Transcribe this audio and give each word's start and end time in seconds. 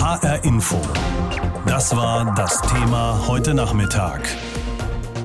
HR 0.00 0.42
Info. 0.44 0.80
Das 1.66 1.94
war 1.94 2.34
das 2.34 2.58
Thema 2.62 3.20
heute 3.26 3.52
Nachmittag. 3.52 4.22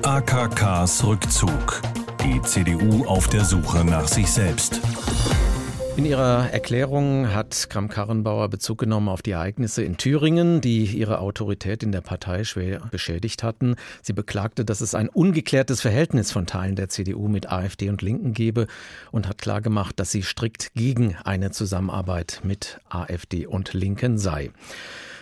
AKKs 0.02 1.02
Rückzug. 1.02 1.80
Die 2.22 2.42
CDU 2.42 3.06
auf 3.06 3.26
der 3.28 3.46
Suche 3.46 3.86
nach 3.86 4.06
sich 4.06 4.30
selbst. 4.30 4.82
In 5.96 6.04
ihrer 6.04 6.50
Erklärung 6.50 7.32
hat 7.32 7.70
Kram-Karrenbauer 7.70 8.50
Bezug 8.50 8.76
genommen 8.76 9.08
auf 9.08 9.22
die 9.22 9.30
Ereignisse 9.30 9.82
in 9.82 9.96
Thüringen, 9.96 10.60
die 10.60 10.84
ihre 10.84 11.20
Autorität 11.20 11.82
in 11.82 11.90
der 11.90 12.02
Partei 12.02 12.44
schwer 12.44 12.82
beschädigt 12.90 13.42
hatten. 13.42 13.76
Sie 14.02 14.12
beklagte, 14.12 14.66
dass 14.66 14.82
es 14.82 14.94
ein 14.94 15.08
ungeklärtes 15.08 15.80
Verhältnis 15.80 16.32
von 16.32 16.44
Teilen 16.44 16.76
der 16.76 16.90
CDU 16.90 17.28
mit 17.28 17.50
AfD 17.50 17.88
und 17.88 18.02
Linken 18.02 18.34
gebe 18.34 18.66
und 19.10 19.26
hat 19.26 19.38
klargemacht, 19.38 19.98
dass 19.98 20.10
sie 20.10 20.22
strikt 20.22 20.74
gegen 20.74 21.16
eine 21.24 21.50
Zusammenarbeit 21.50 22.40
mit 22.44 22.78
AfD 22.90 23.46
und 23.46 23.72
Linken 23.72 24.18
sei. 24.18 24.50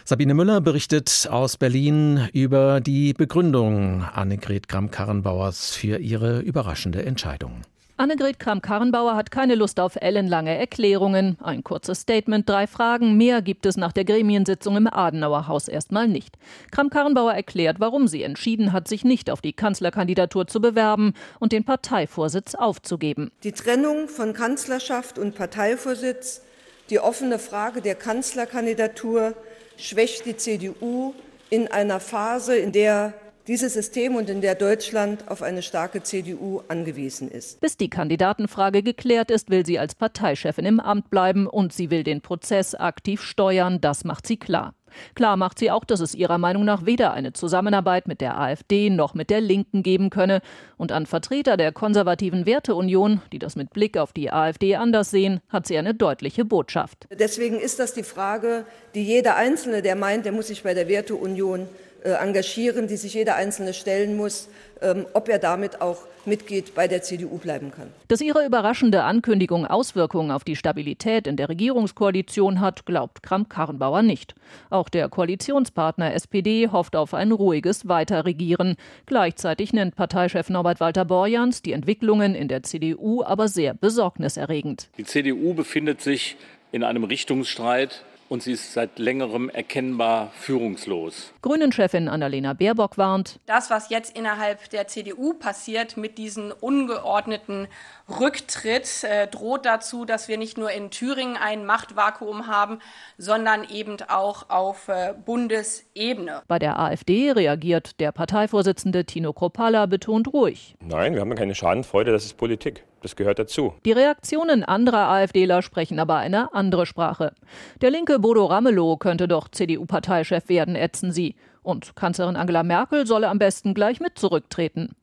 Sabine 0.05 0.35
Müller 0.35 0.61
berichtet 0.61 1.29
aus 1.31 1.57
Berlin 1.57 2.29
über 2.33 2.81
die 2.81 3.13
Begründung 3.13 4.03
Annegret 4.03 4.69
Kramp-Karrenbauers 4.69 5.71
für 5.71 5.99
ihre 5.99 6.41
überraschende 6.41 7.07
Entscheidung. 7.07 7.63
Annegret 7.97 8.41
Kramp-Karrenbauer 8.41 9.15
hat 9.15 9.31
keine 9.31 9.55
Lust 9.55 9.79
auf 9.79 9.95
ellenlange 9.95 10.59
Erklärungen. 10.59 11.39
Ein 11.41 11.63
kurzes 11.63 12.01
Statement, 12.01 12.49
drei 12.49 12.67
Fragen. 12.67 13.17
Mehr 13.17 13.41
gibt 13.41 13.67
es 13.67 13.77
nach 13.77 13.93
der 13.93 14.05
Gremiensitzung 14.05 14.77
im 14.77 14.89
Adenauer 14.89 15.47
Haus 15.47 15.69
erstmal 15.69 16.09
nicht. 16.09 16.37
Kramp-Karrenbauer 16.73 17.33
erklärt, 17.33 17.79
warum 17.79 18.09
sie 18.09 18.25
entschieden 18.25 18.73
hat, 18.73 18.89
sich 18.89 19.05
nicht 19.05 19.31
auf 19.31 19.41
die 19.41 19.53
Kanzlerkandidatur 19.53 20.49
zu 20.49 20.61
bewerben 20.61 21.15
und 21.39 21.53
den 21.53 21.65
Parteivorsitz 21.65 22.57
aufzugeben. 22.57 23.31
Die 23.45 23.53
Trennung 23.53 24.09
von 24.09 24.33
Kanzlerschaft 24.33 25.17
und 25.17 25.37
Parteivorsitz, 25.37 26.43
die 26.91 26.99
offene 26.99 27.39
Frage 27.39 27.81
der 27.81 27.95
Kanzlerkandidatur 27.95 29.35
schwächt 29.77 30.27
die 30.27 30.37
CDU 30.37 31.15
in 31.49 31.69
einer 31.69 32.01
Phase, 32.01 32.57
in 32.57 32.73
der 32.73 33.15
dieses 33.47 33.75
System 33.75 34.17
und 34.17 34.31
in 34.31 34.41
der 34.41 34.55
Deutschland 34.55 35.29
auf 35.29 35.43
eine 35.43 35.63
starke 35.63 36.03
CDU 36.03 36.63
angewiesen 36.69 37.31
ist. 37.31 37.61
Bis 37.61 37.77
die 37.77 37.91
Kandidatenfrage 37.91 38.83
geklärt 38.83 39.31
ist, 39.31 39.51
will 39.51 39.67
sie 39.67 39.79
als 39.79 39.95
Parteichefin 39.95 40.65
im 40.65 40.81
Amt 40.81 41.11
bleiben 41.11 41.47
und 41.47 41.73
sie 41.73 41.91
will 41.91 42.05
den 42.05 42.21
Prozess 42.21 42.75
aktiv 42.75 43.23
steuern, 43.23 43.81
das 43.81 44.05
macht 44.05 44.27
sie 44.27 44.37
klar. 44.37 44.75
Klar 45.15 45.37
macht 45.37 45.59
sie 45.59 45.71
auch, 45.71 45.85
dass 45.85 46.01
es 46.01 46.15
ihrer 46.15 46.39
Meinung 46.39 46.65
nach 46.65 46.87
weder 46.87 47.13
eine 47.13 47.33
Zusammenarbeit 47.33 48.07
mit 48.07 48.21
der 48.21 48.39
AfD 48.39 48.91
noch 48.91 49.15
mit 49.15 49.31
der 49.31 49.41
Linken 49.41 49.83
geben 49.83 50.11
könne. 50.11 50.41
Und 50.77 50.93
an 50.93 51.07
Vertreter 51.07 51.57
der 51.57 51.73
konservativen 51.73 52.47
Werteunion, 52.47 53.21
die 53.33 53.39
das 53.39 53.57
mit 53.57 53.71
Blick 53.71 53.97
auf 53.97 54.13
die 54.13 54.31
AfD 54.31 54.77
anders 54.77 55.11
sehen, 55.11 55.41
hat 55.49 55.67
sie 55.67 55.77
eine 55.79 55.95
deutliche 55.95 56.45
Botschaft. 56.45 57.07
Deswegen 57.11 57.59
ist 57.59 57.79
das 57.79 57.95
die 57.95 58.03
Frage, 58.03 58.65
die 58.95 59.05
jeder 59.05 59.37
Einzelne, 59.37 59.83
der 59.83 59.97
meint, 59.97 60.25
der 60.25 60.33
muss 60.33 60.49
sich 60.49 60.63
bei 60.63 60.75
der 60.75 60.89
Werteunion 60.89 61.69
engagieren, 62.11 62.87
die 62.87 62.97
sich 62.97 63.15
jeder 63.15 63.37
Einzelne 63.37 63.75
stellen 63.75 64.17
muss, 64.17 64.49
ähm, 64.83 65.07
ob 65.15 65.29
er 65.29 65.39
damit 65.39 65.81
auch 65.81 66.07
Mitglied 66.27 66.75
bei 66.75 66.89
der 66.89 67.03
CDU 67.03 67.39
bleiben 67.39 67.71
kann. 67.71 67.89
Dass 68.09 68.21
ihre 68.21 68.47
überraschende 68.47 69.03
Ankündigung 69.05 69.67
Auswirkungen 69.67 70.31
auf 70.31 70.45
die 70.45 70.57
Stabilität 70.57 71.27
in 71.27 71.37
der 71.37 71.49
Regierungskoalition 71.49 72.61
hat, 72.61 72.87
glaubt 72.87 73.23
Kramp-Karrenbauer 73.23 74.03
nicht. 74.03 74.35
Auch 74.71 74.89
der 74.89 75.09
Koalitionspartner 75.09 76.15
SPD 76.15 76.69
hofft 76.71 76.97
auf 76.97 77.15
ein 77.15 77.33
ruhiges 77.33 77.89
Weiterregieren. 77.89 78.77
Gleichzeitig 79.07 79.73
nennt 79.73 79.97
Parteichef 79.97 80.51
Norbert 80.51 80.81
Walter 80.81 81.05
Borjans 81.05 81.63
die 81.63 81.73
Entwicklungen 81.73 82.35
in 82.35 82.49
der 82.49 82.63
CDU 82.63 83.23
aber 83.23 83.49
sehr 83.49 83.75
besorgniserregend. 83.75 84.89
Die 84.99 85.05
CDU 85.05 85.55
befindet 85.55 86.01
sich 86.01 86.37
in 86.73 86.83
einem 86.83 87.05
Richtungsstreit 87.05 88.05
und 88.29 88.43
sie 88.43 88.53
ist 88.53 88.73
seit 88.73 88.99
längerem 88.99 89.49
erkennbar 89.49 90.31
führungslos. 90.35 91.33
Grünen-Chefin 91.43 92.09
Annalena 92.09 92.53
Baerbock 92.53 92.99
warnt. 92.99 93.39
Das, 93.47 93.71
was 93.71 93.91
jetzt 93.91 94.17
innerhalb 94.17 94.71
der 94.71 94.89
CDU 94.89 95.35
passiert 95.35 95.97
mit 95.97 96.19
diesem 96.19 96.53
ungeordneten 96.61 97.69
Rücktritt, 98.09 99.05
äh, 99.05 99.27
droht 99.27 99.65
dazu, 99.67 100.05
dass 100.05 100.29
wir 100.29 100.39
nicht 100.39 100.59
nur 100.59 100.71
in 100.71 100.91
Thüringen 100.91 101.37
ein 101.37 101.65
Machtvakuum 101.65 102.47
haben, 102.47 102.79
sondern 103.19 103.65
eben 103.69 103.97
auch 104.09 104.51
auf 104.51 104.89
äh, 104.89 105.15
Bundesebene. 105.25 106.43
Bei 106.49 106.59
der 106.59 106.79
AfD 106.79 107.33
reagiert 107.33 108.01
der 108.01 108.13
Parteivorsitzende 108.13 109.05
Tino 109.05 109.33
Kropala 109.33 109.87
betont 109.87 110.33
ruhig. 110.33 110.75
Nein, 110.81 111.15
wir 111.15 111.21
haben 111.21 111.35
keine 111.35 111.55
Schadenfreude, 111.55 112.13
das 112.13 112.25
ist 112.25 112.37
Politik. 112.37 112.85
Das 113.05 113.17
gehört 113.17 113.39
dazu. 113.39 113.75
Die 113.85 113.93
Reaktionen 113.93 114.65
anderer 114.65 115.11
AfDler 115.11 115.61
sprechen 115.61 115.99
aber 115.99 116.17
eine 116.17 116.55
andere 116.55 116.87
Sprache. 116.87 117.35
Der 117.83 117.91
linke 117.91 118.19
Bodo 118.19 118.47
Ramelow 118.47 118.97
könnte 118.97 119.29
doch 119.29 119.49
CDU-Parteichef 119.49 120.49
werden, 120.49 120.75
ätzen 120.75 121.13
sie. 121.13 121.35
Und 121.63 121.97
Kanzlerin 121.97 122.35
Angela 122.35 122.63
Merkel 122.63 123.07
solle 123.07 123.29
am 123.29 123.39
besten 123.39 123.75
gleich 123.75 124.01
mit 124.01 124.19
zurücktreten. 124.19 124.97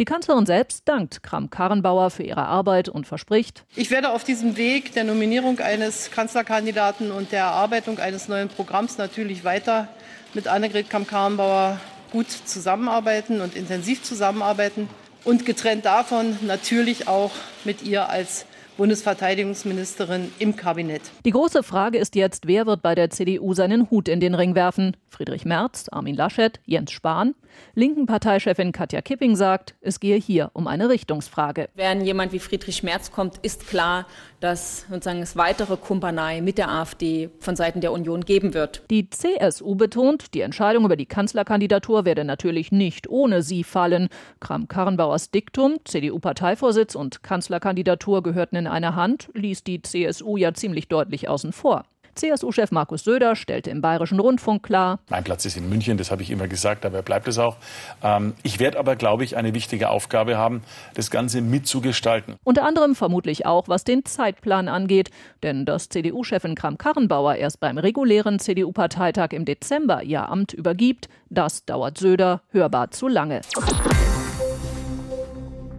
Die 0.00 0.04
Kanzlerin 0.04 0.46
selbst 0.46 0.88
dankt 0.88 1.22
Kram-Karrenbauer 1.22 2.10
für 2.10 2.24
ihre 2.24 2.44
Arbeit 2.44 2.88
und 2.88 3.06
verspricht, 3.06 3.64
ich 3.76 3.92
werde 3.92 4.10
auf 4.10 4.24
diesem 4.24 4.56
Weg 4.56 4.92
der 4.94 5.04
Nominierung 5.04 5.60
eines 5.60 6.10
Kanzlerkandidaten 6.10 7.12
und 7.12 7.30
der 7.30 7.42
Erarbeitung 7.42 8.00
eines 8.00 8.26
neuen 8.26 8.48
Programms 8.48 8.98
natürlich 8.98 9.44
weiter 9.44 9.86
mit 10.34 10.48
Annegret 10.48 10.90
Kramp-Karrenbauer 10.90 11.78
gut 12.10 12.30
zusammenarbeiten 12.30 13.40
und 13.40 13.54
intensiv 13.54 14.02
zusammenarbeiten 14.02 14.88
und 15.24 15.46
getrennt 15.46 15.84
davon 15.84 16.38
natürlich 16.42 17.08
auch 17.08 17.32
mit 17.64 17.82
ihr 17.82 18.08
als 18.08 18.46
Bundesverteidigungsministerin 18.76 20.32
im 20.38 20.56
Kabinett. 20.56 21.02
Die 21.24 21.30
große 21.30 21.62
Frage 21.62 21.98
ist 21.98 22.16
jetzt, 22.16 22.46
wer 22.46 22.66
wird 22.66 22.82
bei 22.82 22.94
der 22.94 23.10
CDU 23.10 23.54
seinen 23.54 23.90
Hut 23.90 24.08
in 24.08 24.20
den 24.20 24.34
Ring 24.34 24.54
werfen? 24.54 24.96
Friedrich 25.08 25.44
Merz, 25.44 25.88
Armin 25.90 26.16
Laschet, 26.16 26.58
Jens 26.66 26.90
Spahn? 26.90 27.34
Linken 27.74 28.06
Parteichefin 28.06 28.72
Katja 28.72 29.00
Kipping 29.00 29.36
sagt, 29.36 29.74
es 29.80 30.00
gehe 30.00 30.16
hier 30.16 30.50
um 30.54 30.66
eine 30.66 30.88
Richtungsfrage. 30.88 31.68
Wenn 31.74 32.04
jemand 32.04 32.32
wie 32.32 32.40
Friedrich 32.40 32.82
Merz 32.82 33.12
kommt, 33.12 33.38
ist 33.38 33.68
klar, 33.68 34.06
dass 34.40 34.86
sozusagen 34.90 35.22
es 35.22 35.36
weitere 35.36 35.76
Kumpanei 35.76 36.40
mit 36.40 36.58
der 36.58 36.68
AfD 36.68 37.30
von 37.38 37.56
Seiten 37.56 37.80
der 37.80 37.92
Union 37.92 38.24
geben 38.24 38.54
wird. 38.54 38.82
Die 38.90 39.08
CSU 39.08 39.74
betont, 39.76 40.34
die 40.34 40.40
Entscheidung 40.40 40.84
über 40.84 40.96
die 40.96 41.06
Kanzlerkandidatur 41.06 42.04
werde 42.04 42.24
natürlich 42.24 42.72
nicht 42.72 43.08
ohne 43.08 43.42
sie 43.42 43.64
fallen. 43.64 44.08
Kram-Karrenbauers 44.40 45.30
Diktum, 45.30 45.76
CDU-Parteivorsitz 45.84 46.94
und 46.94 47.22
Kanzlerkandidatur 47.22 48.22
gehörten 48.22 48.56
in 48.64 48.66
einer 48.66 48.94
Hand, 48.94 49.28
ließ 49.34 49.62
die 49.64 49.82
CSU 49.82 50.36
ja 50.36 50.54
ziemlich 50.54 50.88
deutlich 50.88 51.28
außen 51.28 51.52
vor. 51.52 51.84
CSU-Chef 52.14 52.70
Markus 52.70 53.04
Söder 53.04 53.36
stellte 53.36 53.70
im 53.70 53.80
Bayerischen 53.80 54.20
Rundfunk 54.20 54.62
klar. 54.62 55.00
Mein 55.08 55.24
Platz 55.24 55.44
ist 55.44 55.56
in 55.56 55.68
München, 55.68 55.98
das 55.98 56.10
habe 56.10 56.22
ich 56.22 56.30
immer 56.30 56.48
gesagt, 56.48 56.84
dabei 56.84 57.02
bleibt 57.02 57.28
es 57.28 57.38
auch. 57.38 57.56
Ähm, 58.02 58.34
ich 58.42 58.60
werde 58.60 58.78
aber, 58.78 58.96
glaube 58.96 59.24
ich, 59.24 59.36
eine 59.36 59.54
wichtige 59.54 59.90
Aufgabe 59.90 60.36
haben, 60.36 60.62
das 60.94 61.10
Ganze 61.10 61.40
mitzugestalten. 61.40 62.36
Unter 62.44 62.64
anderem 62.64 62.94
vermutlich 62.94 63.46
auch, 63.46 63.68
was 63.68 63.84
den 63.84 64.04
Zeitplan 64.04 64.68
angeht. 64.68 65.10
Denn 65.42 65.64
dass 65.64 65.88
CDU-Chefin 65.88 66.54
Kram-Karrenbauer 66.54 67.34
erst 67.34 67.60
beim 67.60 67.78
regulären 67.78 68.38
CDU-Parteitag 68.38 69.32
im 69.32 69.44
Dezember 69.44 70.02
ihr 70.02 70.28
Amt 70.28 70.52
übergibt, 70.52 71.08
das 71.30 71.64
dauert 71.64 71.98
Söder 71.98 72.42
hörbar 72.50 72.90
zu 72.92 73.08
lange. 73.08 73.40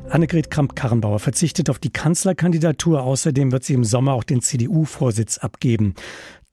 Annegret 0.09 0.49
Kramp-Karrenbauer 0.49 1.19
verzichtet 1.19 1.69
auf 1.69 1.79
die 1.79 1.91
Kanzlerkandidatur. 1.91 3.03
Außerdem 3.03 3.51
wird 3.51 3.63
sie 3.63 3.73
im 3.73 3.83
Sommer 3.83 4.13
auch 4.13 4.23
den 4.23 4.41
CDU-Vorsitz 4.41 5.39
abgeben. 5.39 5.95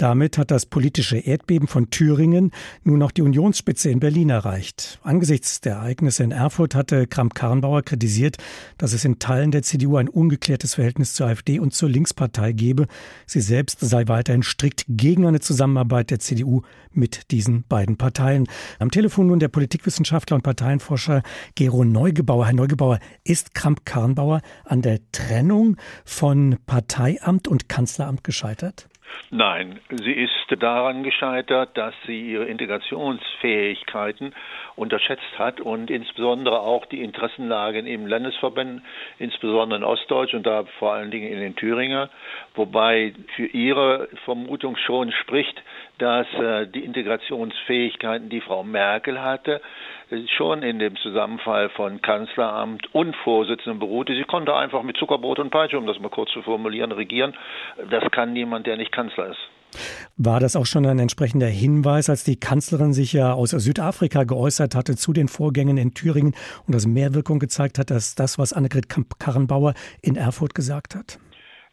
Damit 0.02 0.36
hat 0.36 0.50
das 0.50 0.66
politische 0.66 1.16
Erdbeben 1.16 1.68
von 1.68 1.88
Thüringen 1.88 2.50
nun 2.82 2.98
noch 2.98 3.12
die 3.12 3.22
Unionsspitze 3.22 3.88
in 3.88 4.00
Berlin 4.00 4.30
erreicht. 4.30 4.98
Angesichts 5.04 5.60
der 5.60 5.74
Ereignisse 5.74 6.24
in 6.24 6.32
Erfurt 6.32 6.74
hatte 6.74 7.06
Kramp-Karrenbauer 7.06 7.82
kritisiert, 7.82 8.38
dass 8.78 8.94
es 8.94 9.04
in 9.04 9.20
Teilen 9.20 9.52
der 9.52 9.62
CDU 9.62 9.98
ein 9.98 10.08
ungeklärtes 10.08 10.74
Verhältnis 10.74 11.12
zur 11.14 11.28
AfD 11.28 11.60
und 11.60 11.72
zur 11.72 11.88
Linkspartei 11.88 12.50
gebe. 12.50 12.88
Sie 13.26 13.40
selbst 13.40 13.78
sei 13.78 14.08
weiterhin 14.08 14.42
strikt 14.42 14.86
gegen 14.88 15.24
eine 15.24 15.38
Zusammenarbeit 15.38 16.10
der 16.10 16.18
CDU 16.18 16.62
mit 16.90 17.30
diesen 17.30 17.62
beiden 17.68 17.96
Parteien. 17.96 18.48
Am 18.80 18.90
Telefon 18.90 19.28
nun 19.28 19.38
der 19.38 19.46
Politikwissenschaftler 19.46 20.34
und 20.34 20.42
Parteienforscher 20.42 21.22
Gero 21.54 21.84
Neugebauer. 21.84 22.46
Herr 22.46 22.54
Neugebauer, 22.54 22.98
ist 23.22 23.54
Kramp-Karrenbauer 23.54 24.40
an 24.64 24.82
der 24.82 24.98
Trennung 25.12 25.76
von 26.04 26.56
Parteiamt 26.66 27.46
und 27.46 27.68
Kanzleramt 27.68 28.24
gescheitert? 28.24 28.88
Nein, 29.30 29.80
sie 29.90 30.12
ist 30.12 30.32
daran 30.58 31.02
gescheitert, 31.02 31.70
dass 31.78 31.94
sie 32.06 32.32
ihre 32.32 32.44
Integrationsfähigkeiten 32.44 34.34
unterschätzt 34.76 35.38
hat 35.38 35.60
und 35.60 35.90
insbesondere 35.90 36.60
auch 36.60 36.84
die 36.86 37.02
Interessenlagen 37.02 37.86
im 37.86 38.06
Landesverband, 38.06 38.82
insbesondere 39.18 39.78
in 39.78 39.84
Ostdeutsch 39.84 40.34
und 40.34 40.46
da 40.46 40.64
vor 40.78 40.92
allen 40.92 41.10
Dingen 41.10 41.32
in 41.32 41.40
den 41.40 41.56
Thüringer, 41.56 42.10
wobei 42.54 43.14
für 43.36 43.46
ihre 43.46 44.08
Vermutung 44.24 44.76
schon 44.76 45.12
spricht, 45.12 45.62
dass 46.02 46.26
äh, 46.34 46.66
die 46.66 46.84
Integrationsfähigkeiten, 46.84 48.28
die 48.28 48.40
Frau 48.40 48.64
Merkel 48.64 49.22
hatte, 49.22 49.60
schon 50.36 50.64
in 50.64 50.80
dem 50.80 50.96
Zusammenfall 50.96 51.70
von 51.70 52.02
Kanzleramt 52.02 52.92
und 52.92 53.14
Vorsitzenden 53.16 53.78
beruhte. 53.78 54.12
Sie 54.14 54.24
konnte 54.24 54.54
einfach 54.54 54.82
mit 54.82 54.96
Zuckerbrot 54.96 55.38
und 55.38 55.50
Peitsche, 55.50 55.78
um 55.78 55.86
das 55.86 56.00
mal 56.00 56.10
kurz 56.10 56.32
zu 56.32 56.42
formulieren, 56.42 56.90
regieren. 56.90 57.34
Das 57.88 58.02
kann 58.10 58.32
niemand, 58.32 58.66
der 58.66 58.76
nicht 58.76 58.90
Kanzler 58.90 59.28
ist. 59.28 59.38
War 60.16 60.40
das 60.40 60.56
auch 60.56 60.66
schon 60.66 60.84
ein 60.86 60.98
entsprechender 60.98 61.46
Hinweis, 61.46 62.10
als 62.10 62.24
die 62.24 62.36
Kanzlerin 62.36 62.92
sich 62.92 63.12
ja 63.12 63.32
aus 63.32 63.50
Südafrika 63.50 64.24
geäußert 64.24 64.74
hatte 64.74 64.96
zu 64.96 65.12
den 65.12 65.28
Vorgängen 65.28 65.78
in 65.78 65.94
Thüringen 65.94 66.34
und 66.66 66.74
das 66.74 66.84
mehr 66.84 67.14
Wirkung 67.14 67.38
gezeigt 67.38 67.78
hat, 67.78 67.92
als 67.92 68.16
das, 68.16 68.38
was 68.38 68.52
Annegret 68.52 68.88
Karrenbauer 69.18 69.74
in 70.02 70.16
Erfurt 70.16 70.54
gesagt 70.56 70.96
hat? 70.96 71.18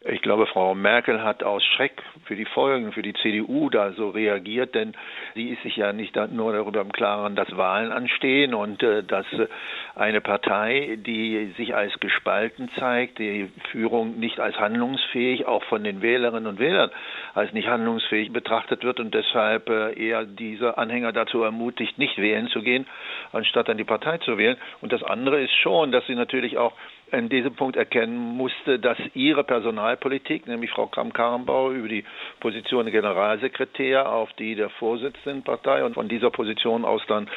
Ich 0.02 0.22
glaube, 0.22 0.46
Frau 0.46 0.74
Merkel 0.74 1.22
hat 1.22 1.42
aus 1.42 1.62
Schreck 1.62 2.02
für 2.24 2.34
die 2.34 2.46
Folgen 2.46 2.92
für 2.92 3.02
die 3.02 3.12
CDU 3.12 3.68
da 3.68 3.92
so 3.92 4.08
reagiert, 4.08 4.74
denn 4.74 4.94
sie 5.34 5.48
ist 5.48 5.62
sich 5.62 5.76
ja 5.76 5.92
nicht 5.92 6.16
nur 6.32 6.54
darüber 6.54 6.80
im 6.80 6.90
Klaren, 6.90 7.36
dass 7.36 7.54
Wahlen 7.54 7.92
anstehen 7.92 8.54
und 8.54 8.82
äh, 8.82 9.02
dass 9.02 9.30
äh, 9.34 9.46
eine 9.94 10.22
Partei, 10.22 10.96
die 11.04 11.52
sich 11.58 11.74
als 11.74 11.92
gespalten 12.00 12.70
zeigt, 12.78 13.18
die 13.18 13.50
Führung 13.72 14.18
nicht 14.18 14.40
als 14.40 14.58
handlungsfähig, 14.58 15.44
auch 15.44 15.64
von 15.64 15.84
den 15.84 16.00
Wählerinnen 16.00 16.46
und 16.46 16.58
Wählern 16.58 16.90
als 17.34 17.52
nicht 17.52 17.68
handlungsfähig 17.68 18.32
betrachtet 18.32 18.82
wird 18.82 19.00
und 19.00 19.12
deshalb 19.12 19.68
äh, 19.68 19.92
eher 19.92 20.24
diese 20.24 20.78
Anhänger 20.78 21.12
dazu 21.12 21.42
ermutigt, 21.42 21.98
nicht 21.98 22.16
wählen 22.16 22.48
zu 22.48 22.62
gehen, 22.62 22.86
anstatt 23.32 23.68
dann 23.68 23.76
die 23.76 23.84
Partei 23.84 24.16
zu 24.16 24.38
wählen. 24.38 24.56
Und 24.80 24.94
das 24.94 25.02
andere 25.02 25.42
ist 25.42 25.54
schon, 25.56 25.92
dass 25.92 26.06
sie 26.06 26.14
natürlich 26.14 26.56
auch 26.56 26.72
in 27.12 27.28
diesem 27.28 27.54
Punkt 27.54 27.76
erkennen 27.76 28.16
musste, 28.16 28.78
dass 28.78 28.98
ihre 29.14 29.44
Personalpolitik, 29.44 30.46
nämlich 30.46 30.70
Frau 30.70 30.86
Kramp-Karrenbauer 30.86 31.72
über 31.72 31.88
die 31.88 32.04
Position 32.40 32.90
Generalsekretär 32.90 34.10
auf 34.10 34.32
die 34.34 34.54
der 34.54 34.70
Vorsitzendenpartei 34.70 35.84
und 35.84 35.94
von 35.94 36.08
dieser 36.08 36.30
Position 36.30 36.84
aus 36.84 37.02
dann 37.08 37.28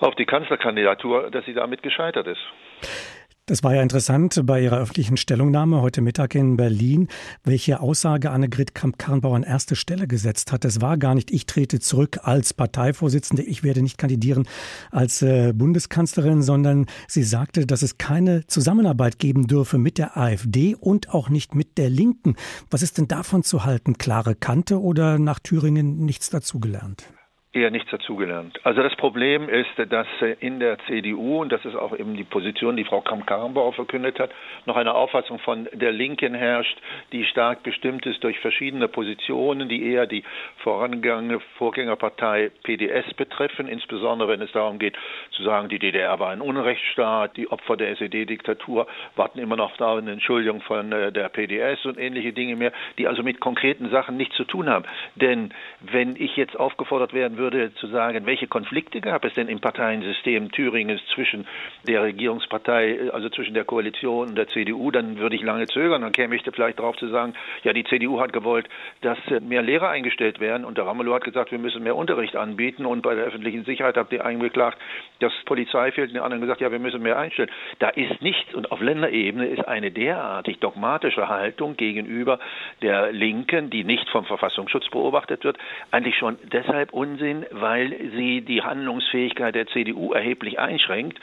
auf 0.00 0.14
die 0.14 0.26
Kanzlerkandidatur, 0.26 1.30
dass 1.30 1.44
sie 1.44 1.54
damit 1.54 1.82
gescheitert 1.82 2.26
ist. 2.26 2.40
Das 3.48 3.64
war 3.64 3.74
ja 3.74 3.80
interessant 3.80 4.42
bei 4.44 4.60
Ihrer 4.60 4.76
öffentlichen 4.76 5.16
Stellungnahme 5.16 5.80
heute 5.80 6.02
Mittag 6.02 6.34
in 6.34 6.58
Berlin, 6.58 7.08
welche 7.44 7.80
Aussage 7.80 8.30
Annegret 8.30 8.74
Kramp-Karrenbauer 8.74 9.36
an 9.36 9.42
erste 9.42 9.74
Stelle 9.74 10.06
gesetzt 10.06 10.52
hat. 10.52 10.66
Es 10.66 10.82
war 10.82 10.98
gar 10.98 11.14
nicht, 11.14 11.30
ich 11.30 11.46
trete 11.46 11.80
zurück 11.80 12.18
als 12.24 12.52
Parteivorsitzende, 12.52 13.42
ich 13.42 13.62
werde 13.62 13.80
nicht 13.80 13.96
kandidieren 13.96 14.46
als 14.90 15.22
äh, 15.22 15.54
Bundeskanzlerin, 15.54 16.42
sondern 16.42 16.84
sie 17.06 17.22
sagte, 17.22 17.64
dass 17.64 17.80
es 17.80 17.96
keine 17.96 18.46
Zusammenarbeit 18.48 19.18
geben 19.18 19.46
dürfe 19.46 19.78
mit 19.78 19.96
der 19.96 20.18
AfD 20.18 20.74
und 20.74 21.14
auch 21.14 21.30
nicht 21.30 21.54
mit 21.54 21.78
der 21.78 21.88
Linken. 21.88 22.36
Was 22.70 22.82
ist 22.82 22.98
denn 22.98 23.08
davon 23.08 23.44
zu 23.44 23.64
halten? 23.64 23.96
Klare 23.96 24.34
Kante 24.34 24.78
oder 24.78 25.18
nach 25.18 25.38
Thüringen 25.38 26.04
nichts 26.04 26.28
dazugelernt? 26.28 27.06
Eher 27.52 27.70
nichts 27.70 27.90
dazugelernt. 27.90 28.60
Also 28.62 28.82
das 28.82 28.94
Problem 28.96 29.48
ist, 29.48 29.70
dass 29.88 30.06
in 30.40 30.60
der 30.60 30.78
CDU, 30.80 31.40
und 31.40 31.50
das 31.50 31.64
ist 31.64 31.76
auch 31.76 31.98
eben 31.98 32.14
die 32.14 32.24
Position, 32.24 32.76
die 32.76 32.84
Frau 32.84 33.00
Kramp-Karrenbauer 33.00 33.72
verkündet 33.72 34.20
hat, 34.20 34.30
noch 34.66 34.76
eine 34.76 34.94
Auffassung 34.94 35.38
von 35.38 35.66
der 35.72 35.92
Linken 35.92 36.34
herrscht, 36.34 36.78
die 37.12 37.24
stark 37.24 37.62
bestimmt 37.62 38.04
ist 38.04 38.22
durch 38.22 38.38
verschiedene 38.40 38.86
Positionen, 38.86 39.68
die 39.70 39.90
eher 39.90 40.06
die 40.06 40.24
vorangegangene 40.58 41.40
Vorgängerpartei 41.56 42.50
PDS 42.64 43.14
betreffen, 43.14 43.66
insbesondere 43.66 44.28
wenn 44.28 44.42
es 44.42 44.52
darum 44.52 44.78
geht 44.78 44.96
zu 45.30 45.42
sagen, 45.42 45.70
die 45.70 45.78
DDR 45.78 46.18
war 46.18 46.30
ein 46.30 46.42
Unrechtsstaat, 46.42 47.34
die 47.38 47.50
Opfer 47.50 47.78
der 47.78 47.92
SED-Diktatur 47.92 48.86
warten 49.16 49.38
immer 49.38 49.56
noch 49.56 49.74
da 49.78 49.96
eine 49.96 50.12
Entschuldigung 50.12 50.60
von 50.60 50.92
äh, 50.92 51.12
der 51.12 51.30
PDS 51.30 51.86
und 51.86 51.98
ähnliche 51.98 52.34
Dinge 52.34 52.56
mehr, 52.56 52.72
die 52.98 53.08
also 53.08 53.22
mit 53.22 53.40
konkreten 53.40 53.88
Sachen 53.88 54.18
nichts 54.18 54.36
zu 54.36 54.44
tun 54.44 54.68
haben. 54.68 54.84
Denn 55.14 55.54
wenn 55.80 56.14
ich 56.16 56.36
jetzt 56.36 56.58
aufgefordert 56.58 57.14
werden 57.14 57.37
würde, 57.38 57.72
zu 57.74 57.86
sagen, 57.86 58.26
welche 58.26 58.46
Konflikte 58.46 59.00
gab 59.00 59.24
es 59.24 59.32
denn 59.34 59.48
im 59.48 59.60
Parteiensystem 59.60 60.50
Thüringens 60.52 61.00
zwischen 61.14 61.46
der 61.86 62.02
Regierungspartei, 62.02 63.10
also 63.12 63.28
zwischen 63.30 63.54
der 63.54 63.64
Koalition 63.64 64.28
und 64.28 64.34
der 64.36 64.48
CDU, 64.48 64.90
dann 64.90 65.18
würde 65.18 65.36
ich 65.36 65.42
lange 65.42 65.66
zögern. 65.66 66.02
Dann 66.02 66.12
käme 66.12 66.36
ich 66.36 66.42
vielleicht 66.52 66.78
darauf 66.78 66.96
zu 66.96 67.08
sagen, 67.08 67.34
ja, 67.62 67.72
die 67.72 67.84
CDU 67.84 68.20
hat 68.20 68.32
gewollt, 68.32 68.68
dass 69.00 69.18
mehr 69.40 69.62
Lehrer 69.62 69.88
eingestellt 69.88 70.40
werden 70.40 70.64
und 70.64 70.78
der 70.78 70.86
Ramelow 70.86 71.14
hat 71.14 71.24
gesagt, 71.24 71.52
wir 71.52 71.58
müssen 71.58 71.82
mehr 71.82 71.96
Unterricht 71.96 72.36
anbieten 72.36 72.84
und 72.84 73.02
bei 73.02 73.14
der 73.14 73.24
öffentlichen 73.24 73.64
Sicherheit 73.64 73.96
habt 73.96 74.12
ihr 74.12 74.24
eingeklagt, 74.24 74.78
dass 75.20 75.32
Polizei 75.44 75.92
fehlt 75.92 76.08
und 76.08 76.14
die 76.14 76.20
anderen 76.20 76.40
gesagt, 76.40 76.60
ja, 76.60 76.70
wir 76.70 76.78
müssen 76.78 77.02
mehr 77.02 77.18
einstellen. 77.18 77.50
Da 77.78 77.88
ist 77.90 78.20
nichts 78.22 78.54
und 78.54 78.72
auf 78.72 78.80
Länderebene 78.80 79.46
ist 79.46 79.66
eine 79.66 79.90
derartig 79.90 80.58
dogmatische 80.58 81.28
Haltung 81.28 81.76
gegenüber 81.76 82.38
der 82.82 83.12
Linken, 83.12 83.70
die 83.70 83.84
nicht 83.84 84.08
vom 84.10 84.24
Verfassungsschutz 84.24 84.88
beobachtet 84.90 85.44
wird, 85.44 85.58
eigentlich 85.90 86.16
schon 86.16 86.38
deshalb 86.52 86.92
Unsinn, 87.28 87.38
Sinn, 87.40 87.46
weil 87.50 87.90
sie 88.16 88.40
die 88.42 88.62
Handlungsfähigkeit 88.62 89.54
der 89.54 89.66
CDU 89.66 90.12
erheblich 90.12 90.58
einschränkt. 90.58 91.18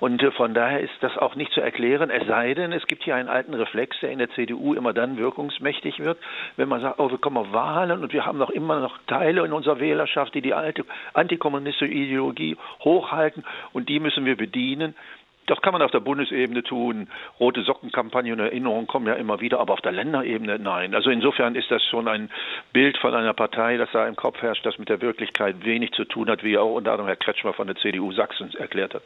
Und 0.00 0.22
äh, 0.22 0.30
von 0.32 0.54
daher 0.54 0.80
ist 0.80 0.92
das 1.00 1.16
auch 1.16 1.34
nicht 1.34 1.52
zu 1.52 1.60
erklären, 1.60 2.10
es 2.10 2.26
sei 2.26 2.54
denn, 2.54 2.72
es 2.72 2.86
gibt 2.86 3.04
hier 3.04 3.16
einen 3.16 3.28
alten 3.28 3.54
Reflex, 3.54 3.98
der 4.00 4.10
in 4.10 4.18
der 4.18 4.30
CDU 4.30 4.74
immer 4.74 4.92
dann 4.92 5.16
wirkungsmächtig 5.16 5.98
wird, 6.00 6.18
wenn 6.56 6.68
man 6.68 6.80
sagt, 6.80 6.98
oh, 6.98 7.10
wir 7.10 7.18
kommen 7.18 7.36
auf 7.36 7.52
Wahlen 7.52 8.02
und 8.02 8.12
wir 8.12 8.24
haben 8.24 8.38
noch 8.38 8.50
immer 8.50 8.80
noch 8.80 8.98
Teile 9.06 9.44
in 9.44 9.52
unserer 9.52 9.80
Wählerschaft, 9.80 10.34
die 10.34 10.42
die 10.42 10.54
alte 10.54 10.84
antikommunistische 11.14 11.86
Ideologie 11.86 12.56
hochhalten 12.80 13.44
und 13.72 13.88
die 13.88 14.00
müssen 14.00 14.24
wir 14.24 14.36
bedienen. 14.36 14.94
Das 15.48 15.60
kann 15.62 15.72
man 15.72 15.80
auf 15.80 15.90
der 15.90 16.00
Bundesebene 16.00 16.62
tun. 16.62 17.08
Rote 17.40 17.62
Sockenkampagne 17.62 18.32
und 18.34 18.38
Erinnerungen 18.38 18.86
kommen 18.86 19.06
ja 19.06 19.14
immer 19.14 19.40
wieder, 19.40 19.58
aber 19.60 19.72
auf 19.72 19.80
der 19.80 19.92
Länderebene 19.92 20.58
nein. 20.58 20.94
Also 20.94 21.08
insofern 21.08 21.54
ist 21.54 21.70
das 21.70 21.82
schon 21.84 22.06
ein 22.06 22.28
Bild 22.74 22.98
von 22.98 23.14
einer 23.14 23.32
Partei, 23.32 23.78
das 23.78 23.88
da 23.92 24.06
im 24.06 24.14
Kopf 24.14 24.42
herrscht, 24.42 24.64
das 24.66 24.78
mit 24.78 24.90
der 24.90 25.00
Wirklichkeit 25.00 25.64
wenig 25.64 25.92
zu 25.92 26.04
tun 26.04 26.28
hat, 26.28 26.44
wie 26.44 26.58
auch 26.58 26.74
unter 26.74 26.92
anderem 26.92 27.06
Herr 27.06 27.16
Kretschmer 27.16 27.54
von 27.54 27.66
der 27.66 27.76
CDU 27.76 28.12
Sachsen 28.12 28.50
erklärt 28.58 28.94
hat. 28.94 29.02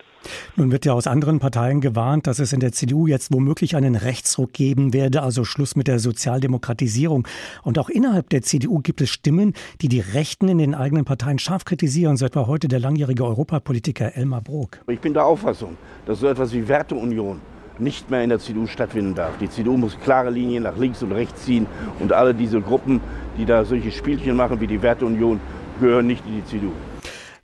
Nun 0.57 0.73
wird 0.73 0.85
ja 0.85 0.93
aus 0.93 1.07
anderen 1.07 1.39
Parteien 1.39 1.81
gewarnt, 1.81 2.27
dass 2.27 2.41
es 2.41 2.53
in 2.53 2.59
der 2.59 2.73
CDU 2.73 3.07
jetzt 3.07 3.33
womöglich 3.33 3.77
einen 3.77 3.95
Rechtsruck 3.95 4.53
geben 4.53 4.93
werde, 4.93 5.23
also 5.23 5.45
Schluss 5.45 5.77
mit 5.77 5.87
der 5.87 6.01
Sozialdemokratisierung. 6.01 7.29
Und 7.63 7.79
auch 7.79 7.89
innerhalb 7.89 8.31
der 8.31 8.43
CDU 8.43 8.81
gibt 8.81 9.01
es 9.01 9.11
Stimmen, 9.11 9.55
die 9.81 9.89
die 9.89 10.01
Rechten 10.01 10.49
in 10.49 10.59
den 10.59 10.75
eigenen 10.75 11.05
Parteien 11.05 11.39
scharf 11.39 11.65
kritisieren, 11.65 12.17
so 12.17 12.27
etwa 12.27 12.49
heute 12.49 12.67
der 12.67 12.81
langjährige 12.81 13.25
Europapolitiker 13.25 14.17
Elmar 14.17 14.41
Brok. 14.41 14.81
Ich 14.89 15.01
bin 15.01 15.15
der 15.15 15.25
Auffassung, 15.25 15.77
dass 16.07 16.21
so 16.21 16.32
etwas 16.33 16.53
wie 16.53 16.67
Werteunion 16.69 17.41
nicht 17.79 18.11
mehr 18.11 18.23
in 18.23 18.31
der 18.31 18.39
CDU 18.39 18.67
stattfinden 18.67 19.15
darf. 19.15 19.37
Die 19.39 19.49
CDU 19.49 19.77
muss 19.77 19.99
klare 20.01 20.31
Linien 20.31 20.65
nach 20.65 20.77
links 20.77 21.03
und 21.03 21.13
rechts 21.13 21.45
ziehen 21.45 21.67
und 22.01 22.13
alle 22.13 22.35
diese 22.35 22.61
Gruppen, 22.61 23.01
die 23.39 23.45
da 23.45 23.65
solche 23.65 23.91
Spielchen 23.91 24.37
machen 24.37 24.61
wie 24.61 24.67
die 24.67 24.83
Werteunion, 24.83 25.41
gehören 25.81 26.07
nicht 26.07 26.25
in 26.27 26.37
die 26.37 26.45
CDU. 26.45 26.73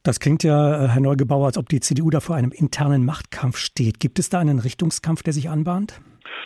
Das 0.02 0.20
klingt 0.20 0.42
ja, 0.42 0.84
äh, 0.84 0.88
Herr 0.88 1.00
Neugebauer, 1.00 1.46
als 1.46 1.58
ob 1.58 1.68
die 1.68 1.80
CDU 1.80 2.10
da 2.10 2.20
vor 2.20 2.36
einem 2.36 2.52
internen 2.52 3.04
Machtkampf 3.04 3.58
steht. 3.58 4.00
Gibt 4.00 4.18
es 4.18 4.28
da 4.28 4.38
einen 4.38 4.58
Richtungskampf, 4.58 5.22
der 5.22 5.32
sich 5.32 5.50
anbahnt? 5.50 6.00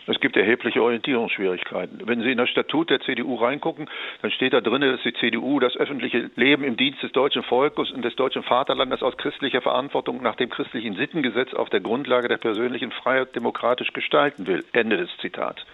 Es 0.06 0.18
gibt 0.20 0.36
erhebliche 0.36 0.82
Orientierungsschwierigkeiten. 0.82 2.00
Wenn 2.04 2.22
Sie 2.22 2.32
in 2.32 2.38
das 2.38 2.48
Statut 2.48 2.90
der 2.90 3.00
CDU 3.00 3.36
reingucken, 3.36 3.88
dann 4.20 4.30
steht 4.32 4.52
da 4.52 4.60
drin, 4.60 4.80
dass 4.80 5.02
die 5.02 5.12
CDU 5.14 5.60
das 5.60 5.76
öffentliche 5.76 6.30
Leben 6.34 6.64
im 6.64 6.76
Dienst 6.76 7.02
des 7.02 7.12
deutschen 7.12 7.42
Volkes 7.44 7.92
und 7.92 8.02
des 8.04 8.16
deutschen 8.16 8.42
Vaterlandes 8.42 9.02
aus 9.02 9.16
christlicher 9.16 9.62
Verantwortung 9.62 10.22
nach 10.22 10.34
dem 10.34 10.50
christlichen 10.50 10.96
Sittengesetz 10.96 11.54
auf 11.54 11.70
der 11.70 11.80
Grundlage 11.80 12.28
der 12.28 12.38
persönlichen 12.38 12.90
Freiheit 12.90 13.36
demokratisch 13.36 13.92
gestalten 13.92 14.46
will. 14.46 14.64
Ende 14.72 14.96
des 14.96 15.10
Zitats. 15.18 15.64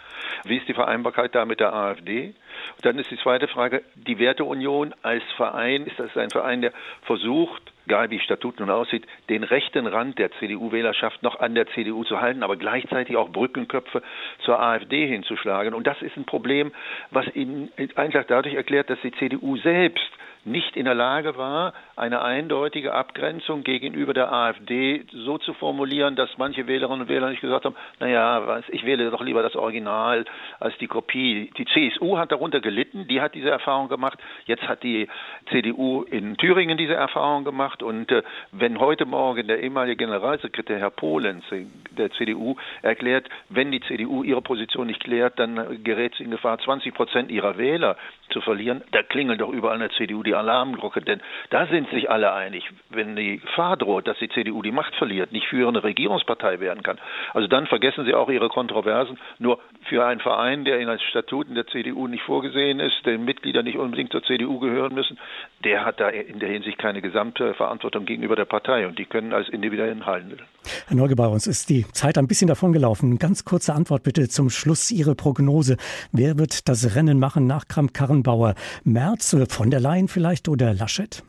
Wie 0.44 0.56
ist 0.56 0.68
die 0.68 0.74
Vereinbarkeit 0.74 1.34
da 1.34 1.44
mit 1.44 1.60
der 1.60 1.72
AfD? 1.72 2.34
Und 2.76 2.84
dann 2.84 2.98
ist 2.98 3.10
die 3.10 3.18
zweite 3.18 3.48
Frage, 3.48 3.82
die 3.94 4.18
Werteunion 4.18 4.94
als 5.02 5.22
Verein, 5.36 5.86
ist 5.86 5.98
das 5.98 6.16
ein 6.16 6.30
Verein, 6.30 6.60
der 6.60 6.72
versucht, 7.02 7.72
egal 7.88 8.10
wie 8.10 8.20
Statut 8.20 8.60
nun 8.60 8.68
aussieht, 8.68 9.06
den 9.30 9.44
rechten 9.44 9.86
Rand 9.86 10.18
der 10.18 10.30
CDU-Wählerschaft 10.32 11.22
noch 11.22 11.40
an 11.40 11.54
der 11.54 11.66
CDU 11.68 12.04
zu 12.04 12.20
halten, 12.20 12.42
aber 12.42 12.56
gleichzeitig 12.56 13.16
auch 13.16 13.30
Brückenköpfe 13.30 14.02
zur 14.44 14.60
AfD 14.60 15.06
hinzuschlagen. 15.06 15.72
Und 15.72 15.86
das 15.86 16.02
ist 16.02 16.16
ein 16.18 16.26
Problem, 16.26 16.70
was 17.10 17.24
Ihnen 17.34 17.70
einfach 17.96 18.24
dadurch 18.24 18.54
erklärt, 18.54 18.90
dass 18.90 19.00
die 19.02 19.12
CDU 19.12 19.56
selbst 19.56 20.10
nicht 20.44 20.76
in 20.76 20.84
der 20.84 20.94
Lage 20.94 21.36
war, 21.36 21.72
eine 21.96 22.22
eindeutige 22.22 22.94
Abgrenzung 22.94 23.64
gegenüber 23.64 24.14
der 24.14 24.32
AfD 24.32 25.04
so 25.12 25.38
zu 25.38 25.52
formulieren, 25.54 26.16
dass 26.16 26.30
manche 26.38 26.66
Wählerinnen 26.66 27.02
und 27.02 27.08
Wähler 27.08 27.30
nicht 27.30 27.40
gesagt 27.40 27.64
haben, 27.64 27.76
naja, 27.98 28.60
ich 28.68 28.84
wähle 28.84 29.10
doch 29.10 29.22
lieber 29.22 29.42
das 29.42 29.56
Original 29.56 30.24
als 30.60 30.76
die 30.78 30.86
Kopie. 30.86 31.50
Die 31.56 31.66
CSU 31.66 32.18
hat 32.18 32.32
darunter 32.32 32.60
gelitten, 32.60 33.06
die 33.08 33.20
hat 33.20 33.34
diese 33.34 33.50
Erfahrung 33.50 33.88
gemacht. 33.88 34.18
Jetzt 34.46 34.66
hat 34.68 34.82
die 34.82 35.08
CDU 35.50 36.02
in 36.02 36.36
Thüringen 36.36 36.78
diese 36.78 36.94
Erfahrung 36.94 37.44
gemacht. 37.44 37.82
Und 37.82 38.10
äh, 38.10 38.22
wenn 38.52 38.78
heute 38.78 39.06
Morgen 39.06 39.46
der 39.48 39.62
ehemalige 39.62 39.96
Generalsekretär 39.96 40.78
Herr 40.78 40.90
Polenz 40.90 41.44
der 41.90 42.10
CDU 42.12 42.56
erklärt, 42.82 43.28
wenn 43.48 43.70
die 43.70 43.80
CDU 43.80 44.22
ihre 44.22 44.42
Position 44.42 44.86
nicht 44.86 45.02
klärt, 45.02 45.38
dann 45.38 45.82
gerät 45.82 46.14
sie 46.16 46.24
in 46.24 46.30
Gefahr, 46.30 46.58
20 46.58 46.94
Prozent 46.94 47.30
ihrer 47.30 47.58
Wähler 47.58 47.96
zu 48.30 48.40
verlieren, 48.40 48.82
da 48.92 49.02
klingelt 49.02 49.40
doch 49.40 49.50
überall 49.50 49.74
in 49.76 49.80
der 49.80 49.90
CDU 49.90 50.22
die 50.28 50.34
Alarmglocke, 50.34 51.00
denn 51.00 51.20
da 51.50 51.66
sind 51.66 51.88
sich 51.90 52.10
alle 52.10 52.32
einig, 52.32 52.68
wenn 52.90 53.16
die 53.16 53.38
Gefahr 53.38 53.76
droht, 53.76 54.06
dass 54.06 54.18
die 54.18 54.28
CDU 54.28 54.62
die 54.62 54.72
Macht 54.72 54.94
verliert, 54.96 55.32
nicht 55.32 55.48
führende 55.48 55.82
Regierungspartei 55.82 56.60
werden 56.60 56.82
kann. 56.82 56.98
Also 57.32 57.48
dann 57.48 57.66
vergessen 57.66 58.04
sie 58.04 58.14
auch 58.14 58.28
ihre 58.28 58.48
Kontroversen. 58.48 59.18
Nur 59.38 59.58
für 59.88 60.04
einen 60.04 60.20
Verein, 60.20 60.64
der 60.64 60.78
in 60.80 60.88
den 60.88 60.98
Statuten 60.98 61.54
der 61.54 61.66
CDU 61.66 62.06
nicht 62.06 62.22
vorgesehen 62.22 62.78
ist, 62.80 63.06
den 63.06 63.24
Mitglieder 63.24 63.62
nicht 63.62 63.78
unbedingt 63.78 64.12
zur 64.12 64.22
CDU 64.22 64.58
gehören 64.58 64.94
müssen, 64.94 65.18
der 65.64 65.84
hat 65.84 65.98
da 66.00 66.08
in 66.08 66.38
der 66.38 66.50
Hinsicht 66.50 66.78
keine 66.78 67.00
gesamte 67.00 67.54
Verantwortung 67.54 68.04
gegenüber 68.04 68.36
der 68.36 68.44
Partei 68.44 68.86
und 68.86 68.98
die 68.98 69.06
können 69.06 69.32
als 69.32 69.48
Individuen 69.48 70.04
handeln. 70.04 70.42
Herr 70.86 70.96
Neugebauer, 70.96 71.32
uns 71.32 71.46
ist 71.46 71.70
die 71.70 71.86
Zeit 71.92 72.18
ein 72.18 72.26
bisschen 72.26 72.48
davon 72.48 72.72
gelaufen. 72.72 73.18
Ganz 73.18 73.44
kurze 73.44 73.74
Antwort 73.74 74.02
bitte 74.02 74.28
zum 74.28 74.50
Schluss 74.50 74.90
Ihre 74.90 75.14
Prognose. 75.14 75.76
Wer 76.12 76.38
wird 76.38 76.68
das 76.68 76.94
Rennen 76.94 77.18
machen 77.18 77.46
nach 77.46 77.68
Kramp-Karrenbauer? 77.68 78.54
Merz, 78.84 79.36
von 79.48 79.70
der 79.70 79.80
Leyen 79.80 80.08
vielleicht 80.08 80.48
oder 80.48 80.74
Laschet? 80.74 81.22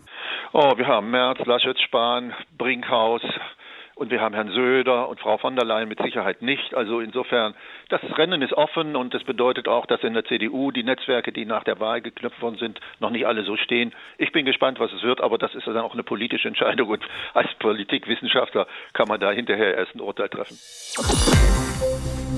Oh, 0.53 0.73
wir 0.77 0.87
haben 0.87 1.11
Merz, 1.11 1.39
Laschet, 1.45 1.79
Spahn, 1.79 2.33
Brinkhaus, 2.57 3.21
und 3.99 4.11
wir 4.11 4.21
haben 4.21 4.33
Herrn 4.33 4.51
Söder 4.51 5.09
und 5.09 5.19
Frau 5.19 5.37
von 5.37 5.57
der 5.57 5.65
Leyen 5.65 5.89
mit 5.89 6.01
Sicherheit 6.01 6.41
nicht. 6.41 6.73
Also 6.73 7.01
insofern, 7.01 7.53
das 7.89 7.99
Rennen 8.17 8.41
ist 8.41 8.53
offen 8.53 8.95
und 8.95 9.13
das 9.13 9.25
bedeutet 9.25 9.67
auch, 9.67 9.85
dass 9.85 10.01
in 10.03 10.13
der 10.13 10.23
CDU 10.23 10.71
die 10.71 10.83
Netzwerke, 10.83 11.33
die 11.33 11.45
nach 11.45 11.65
der 11.65 11.81
Wahl 11.81 11.99
geknüpft 11.99 12.41
worden 12.41 12.57
sind, 12.57 12.79
noch 12.99 13.09
nicht 13.09 13.27
alle 13.27 13.43
so 13.43 13.57
stehen. 13.57 13.93
Ich 14.17 14.31
bin 14.31 14.45
gespannt, 14.45 14.79
was 14.79 14.93
es 14.93 15.03
wird, 15.03 15.19
aber 15.19 15.37
das 15.37 15.53
ist 15.53 15.67
dann 15.67 15.77
auch 15.77 15.93
eine 15.93 16.03
politische 16.03 16.47
Entscheidung 16.47 16.87
und 16.87 17.03
als 17.33 17.53
Politikwissenschaftler 17.55 18.67
kann 18.93 19.09
man 19.09 19.19
da 19.19 19.31
hinterher 19.31 19.75
erst 19.75 19.93
ein 19.95 20.01
Urteil 20.01 20.29
treffen. 20.29 20.57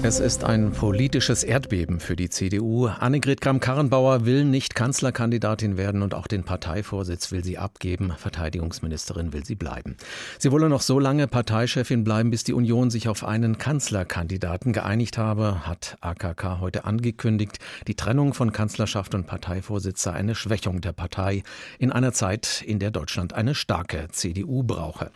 Es 0.03 0.19
ist 0.19 0.43
ein 0.43 0.71
politisches 0.71 1.43
Erdbeben 1.43 1.99
für 1.99 2.15
die 2.15 2.31
CDU. 2.31 2.87
Annegret 2.87 3.39
Kramp-Karrenbauer 3.39 4.25
will 4.25 4.45
nicht 4.45 4.73
Kanzlerkandidatin 4.73 5.77
werden 5.77 6.01
und 6.01 6.15
auch 6.15 6.25
den 6.25 6.43
Parteivorsitz 6.43 7.31
will 7.31 7.43
sie 7.43 7.59
abgeben. 7.59 8.11
Verteidigungsministerin 8.17 9.31
will 9.31 9.45
sie 9.45 9.53
bleiben. 9.53 9.97
Sie 10.39 10.51
wolle 10.51 10.69
noch 10.69 10.81
so 10.81 10.97
lange 10.97 11.27
Parteichefin 11.27 12.03
bleiben, 12.03 12.31
bis 12.31 12.43
die 12.43 12.53
Union 12.53 12.89
sich 12.89 13.09
auf 13.09 13.23
einen 13.23 13.59
Kanzlerkandidaten 13.59 14.73
geeinigt 14.73 15.19
habe, 15.19 15.67
hat 15.67 15.97
AKK 16.01 16.59
heute 16.59 16.85
angekündigt. 16.85 17.59
Die 17.87 17.95
Trennung 17.95 18.33
von 18.33 18.51
Kanzlerschaft 18.51 19.13
und 19.13 19.27
Parteivorsitz 19.27 20.01
sei 20.01 20.13
eine 20.13 20.33
Schwächung 20.33 20.81
der 20.81 20.93
Partei 20.93 21.43
in 21.77 21.91
einer 21.91 22.11
Zeit, 22.11 22.63
in 22.65 22.79
der 22.79 22.89
Deutschland 22.89 23.33
eine 23.33 23.53
starke 23.53 24.07
CDU 24.09 24.63
brauche. 24.63 25.11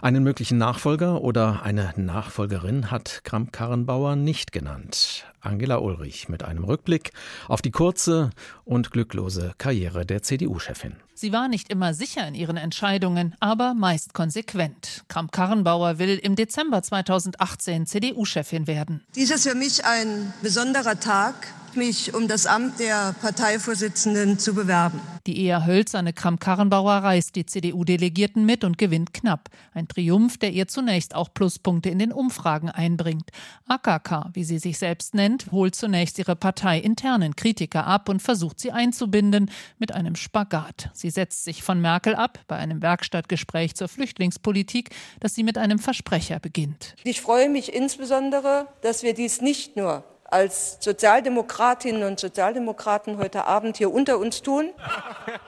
Einen 0.00 0.24
möglichen 0.24 0.56
Nachfolger 0.56 1.20
oder 1.20 1.62
eine 1.64 1.92
Nachfolgerin 1.96 2.90
hat 2.90 3.20
Kramp-Karrenbauer 3.24 4.21
nicht 4.24 4.52
genannt. 4.52 5.24
Angela 5.40 5.78
Ulrich 5.78 6.28
mit 6.28 6.44
einem 6.44 6.64
Rückblick 6.64 7.12
auf 7.48 7.62
die 7.62 7.70
kurze 7.70 8.30
und 8.64 8.90
glücklose 8.90 9.54
Karriere 9.58 10.06
der 10.06 10.22
CDU-Chefin. 10.22 10.94
Sie 11.14 11.32
war 11.32 11.48
nicht 11.48 11.70
immer 11.70 11.94
sicher 11.94 12.26
in 12.26 12.34
ihren 12.34 12.56
Entscheidungen, 12.56 13.34
aber 13.40 13.74
meist 13.74 14.14
konsequent. 14.14 15.04
Kramp-Karrenbauer 15.08 15.98
will 15.98 16.18
im 16.18 16.36
Dezember 16.36 16.82
2018 16.82 17.86
CDU-Chefin 17.86 18.66
werden. 18.66 19.04
Dies 19.14 19.30
ist 19.30 19.46
für 19.48 19.54
mich 19.54 19.84
ein 19.84 20.32
besonderer 20.42 20.98
Tag, 20.98 21.34
mich 21.76 22.14
um 22.14 22.28
das 22.28 22.46
Amt 22.46 22.80
der 22.80 23.14
Parteivorsitzenden 23.20 24.38
zu 24.38 24.54
bewerben. 24.54 25.00
Die 25.26 25.44
eher 25.44 25.66
hölzerne 25.66 26.12
Kramp-Karrenbauer 26.12 26.94
reißt 26.94 27.36
die 27.36 27.46
CDU-Delegierten 27.46 28.44
mit 28.44 28.64
und 28.64 28.76
gewinnt 28.76 29.14
knapp. 29.14 29.50
Ein 29.72 29.86
Triumph, 29.86 30.38
der 30.38 30.50
ihr 30.50 30.66
zunächst 30.66 31.14
auch 31.14 31.32
Pluspunkte 31.32 31.90
in 31.90 31.98
den 31.98 32.12
Umfragen 32.12 32.70
einbringt. 32.70 33.30
AKK, 33.68 34.30
wie 34.32 34.44
sie 34.44 34.58
sich 34.58 34.78
selbst 34.78 35.14
nennt, 35.14 35.52
holt 35.52 35.74
zunächst 35.74 36.18
ihre 36.18 36.34
parteiinternen 36.34 37.36
Kritiker 37.36 37.86
ab 37.86 38.08
und 38.08 38.20
versucht 38.20 38.58
sie 38.58 38.72
einzubinden 38.72 39.50
mit 39.78 39.92
einem 39.92 40.16
Spagat. 40.16 40.90
Sie 40.92 41.10
setzt 41.10 41.44
sich 41.44 41.62
von 41.62 41.80
Merkel 41.80 42.14
ab 42.14 42.40
bei 42.48 42.56
einem 42.56 42.82
Werkstattgespräch 42.82 43.74
zur 43.74 43.88
Flüchtlingspolitik, 43.88 44.90
das 45.20 45.34
sie 45.34 45.44
mit 45.44 45.56
einem 45.56 45.78
Versprecher 45.78 46.40
beginnt. 46.40 46.96
Ich 47.04 47.20
freue 47.20 47.48
mich 47.48 47.72
insbesondere, 47.72 48.66
dass 48.82 49.02
wir 49.02 49.14
dies 49.14 49.40
nicht 49.40 49.76
nur 49.76 50.04
als 50.32 50.78
Sozialdemokratinnen 50.80 52.04
und 52.04 52.18
Sozialdemokraten 52.18 53.18
heute 53.18 53.44
Abend 53.44 53.76
hier 53.76 53.92
unter 53.92 54.18
uns 54.18 54.40
tun. 54.40 54.70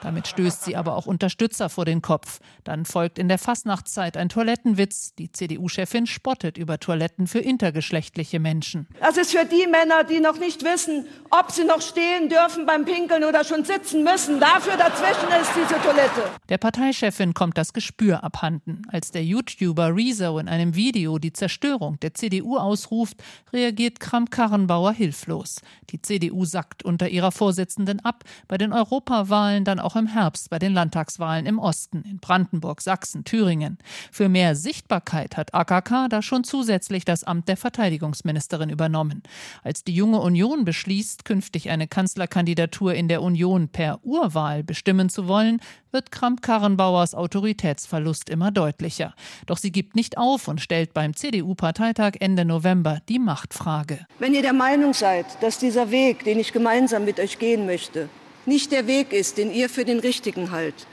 Damit 0.01 0.27
stößt 0.27 0.63
sie 0.63 0.75
aber 0.75 0.95
auch 0.95 1.07
Unterstützer 1.07 1.69
vor 1.69 1.85
den 1.85 2.03
Kopf. 2.03 2.39
Dann 2.63 2.85
folgt 2.85 3.17
in 3.17 3.27
der 3.27 3.39
Fastnachtszeit 3.39 4.15
ein 4.15 4.29
Toilettenwitz. 4.29 5.15
Die 5.15 5.31
CDU-Chefin 5.31 6.05
spottet 6.05 6.59
über 6.59 6.79
Toiletten 6.79 7.25
für 7.25 7.39
intergeschlechtliche 7.39 8.39
Menschen. 8.39 8.87
Das 8.99 9.17
ist 9.17 9.31
für 9.31 9.45
die 9.45 9.65
Männer, 9.65 10.03
die 10.03 10.19
noch 10.19 10.37
nicht 10.37 10.63
wissen, 10.63 11.07
ob 11.31 11.51
sie 11.51 11.63
noch 11.63 11.81
stehen 11.81 12.29
dürfen 12.29 12.67
beim 12.67 12.85
Pinkeln 12.85 13.23
oder 13.23 13.43
schon 13.43 13.65
sitzen 13.65 14.03
müssen. 14.03 14.39
Dafür 14.39 14.77
dazwischen 14.77 15.29
ist 15.41 15.51
diese 15.55 15.81
Toilette. 15.81 16.29
Der 16.49 16.59
Parteichefin 16.59 17.33
kommt 17.33 17.57
das 17.57 17.73
Gespür 17.73 18.23
abhanden. 18.23 18.83
Als 18.91 19.09
der 19.09 19.23
YouTuber 19.23 19.95
Rezo 19.95 20.37
in 20.37 20.47
einem 20.47 20.75
Video 20.75 21.17
die 21.17 21.33
Zerstörung 21.33 21.99
der 22.01 22.13
CDU 22.13 22.57
ausruft, 22.57 23.17
reagiert 23.51 23.99
Kramp-Karrenbauer 23.99 24.74
Bauer 24.75 24.91
hilflos. 24.91 25.61
Die 25.91 26.01
CDU 26.01 26.43
sackt 26.43 26.83
unter 26.83 27.07
ihrer 27.07 27.31
Vorsitzenden 27.31 28.01
ab, 28.01 28.25
bei 28.49 28.57
den 28.57 28.73
Europawahlen 28.73 29.63
dann 29.63 29.79
auch 29.79 29.95
im 29.95 30.07
Herbst, 30.07 30.49
bei 30.49 30.59
den 30.59 30.73
Landtagswahlen 30.73 31.45
im 31.45 31.59
Osten, 31.59 32.01
in 32.01 32.17
Brandenburg, 32.17 32.81
Sachsen, 32.81 33.23
Thüringen. 33.23 33.77
Für 34.11 34.27
mehr 34.27 34.53
Sichtbarkeit 34.53 35.37
hat 35.37 35.53
AKK 35.53 36.09
da 36.09 36.21
schon 36.21 36.43
zusätzlich 36.43 37.05
das 37.05 37.23
Amt 37.23 37.47
der 37.47 37.55
Verteidigungsministerin 37.55 38.69
übernommen. 38.69 39.23
Als 39.63 39.85
die 39.85 39.95
junge 39.95 40.19
Union 40.19 40.65
beschließt, 40.65 41.23
künftig 41.23 41.69
eine 41.69 41.87
Kanzlerkandidatur 41.87 42.95
in 42.95 43.07
der 43.07 43.21
Union 43.21 43.69
per 43.69 44.03
Urwahl 44.03 44.61
bestimmen 44.61 45.07
zu 45.07 45.29
wollen, 45.29 45.61
wird 45.95 46.11
Kramp-Karrenbauers 46.11 47.15
Autoritätsverlust 47.15 48.29
immer 48.29 48.51
deutlicher. 48.51 49.15
Doch 49.45 49.57
sie 49.57 49.71
gibt 49.71 49.95
nicht 49.95 50.17
auf 50.17 50.49
und 50.49 50.59
stellt 50.59 50.93
beim 50.93 51.15
CDU-Parteitag 51.15 52.15
Ende 52.19 52.43
November 52.43 52.99
die 53.07 53.17
Machtfrage. 53.17 54.05
Wenn 54.19 54.33
ihr 54.33 54.41
der 54.41 54.51
Meinung 54.51 54.93
seid, 54.93 55.25
dass 55.41 55.57
dieser 55.57 55.91
Weg, 55.91 56.25
den 56.25 56.37
ich 56.37 56.51
gemeinsam 56.51 57.05
mit 57.05 57.17
euch 57.17 57.39
gehen 57.39 57.65
möchte, 57.65 58.09
nicht 58.45 58.73
der 58.73 58.87
Weg 58.87 59.13
ist, 59.13 59.37
den 59.37 59.53
ihr 59.53 59.69
für 59.69 59.85
den 59.85 59.99
richtigen 59.99 60.51
haltet, 60.51 60.85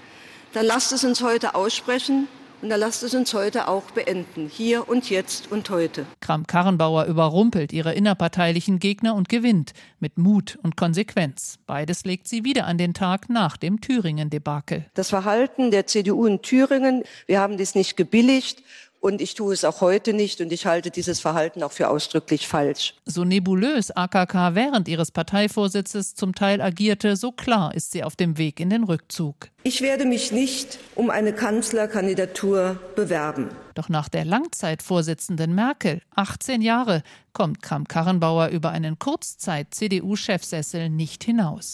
dann 0.52 0.66
lasst 0.66 0.92
es 0.92 1.02
uns 1.02 1.20
heute 1.20 1.56
aussprechen 1.56 2.28
und 2.62 2.68
da 2.68 2.76
lasst 2.76 3.02
es 3.02 3.14
uns 3.14 3.34
heute 3.34 3.68
auch 3.68 3.90
beenden. 3.90 4.48
Hier 4.48 4.88
und 4.88 5.10
jetzt 5.10 5.50
und 5.50 5.68
heute. 5.68 6.06
Kramp-Karrenbauer 6.20 7.06
überrumpelt 7.06 7.72
ihre 7.72 7.92
innerparteilichen 7.92 8.78
Gegner 8.78 9.14
und 9.14 9.28
gewinnt. 9.28 9.72
Mit 9.98 10.16
Mut 10.16 10.58
und 10.62 10.76
Konsequenz. 10.76 11.58
Beides 11.66 12.04
legt 12.04 12.28
sie 12.28 12.44
wieder 12.44 12.66
an 12.66 12.78
den 12.78 12.94
Tag 12.94 13.28
nach 13.28 13.56
dem 13.56 13.80
Thüringen-Debakel. 13.80 14.86
Das 14.94 15.10
Verhalten 15.10 15.70
der 15.70 15.86
CDU 15.86 16.24
in 16.26 16.40
Thüringen, 16.40 17.02
wir 17.26 17.40
haben 17.40 17.56
dies 17.56 17.74
nicht 17.74 17.96
gebilligt 17.96 18.62
und 19.02 19.20
ich 19.20 19.34
tue 19.34 19.52
es 19.52 19.64
auch 19.64 19.80
heute 19.80 20.12
nicht 20.12 20.40
und 20.40 20.52
ich 20.52 20.64
halte 20.64 20.90
dieses 20.90 21.20
Verhalten 21.20 21.62
auch 21.62 21.72
für 21.72 21.90
ausdrücklich 21.90 22.46
falsch. 22.46 22.94
So 23.04 23.24
nebulös 23.24 23.90
AKK 23.90 24.54
während 24.54 24.88
ihres 24.88 25.10
Parteivorsitzes 25.10 26.14
zum 26.14 26.34
Teil 26.34 26.62
agierte, 26.62 27.16
so 27.16 27.32
klar 27.32 27.74
ist 27.74 27.90
sie 27.90 28.04
auf 28.04 28.14
dem 28.14 28.38
Weg 28.38 28.60
in 28.60 28.70
den 28.70 28.84
Rückzug. 28.84 29.48
Ich 29.64 29.80
werde 29.80 30.06
mich 30.06 30.30
nicht 30.30 30.78
um 30.94 31.10
eine 31.10 31.32
Kanzlerkandidatur 31.32 32.78
bewerben. 32.94 33.48
Doch 33.74 33.88
nach 33.88 34.08
der 34.08 34.24
Langzeitvorsitzenden 34.24 35.52
Merkel, 35.52 36.00
18 36.14 36.62
Jahre, 36.62 37.02
kommt 37.32 37.60
Kramp-Karrenbauer 37.60 38.48
über 38.48 38.70
einen 38.70 38.98
Kurzzeit-CDU-Chefsessel 39.00 40.90
nicht 40.90 41.24
hinaus. 41.24 41.72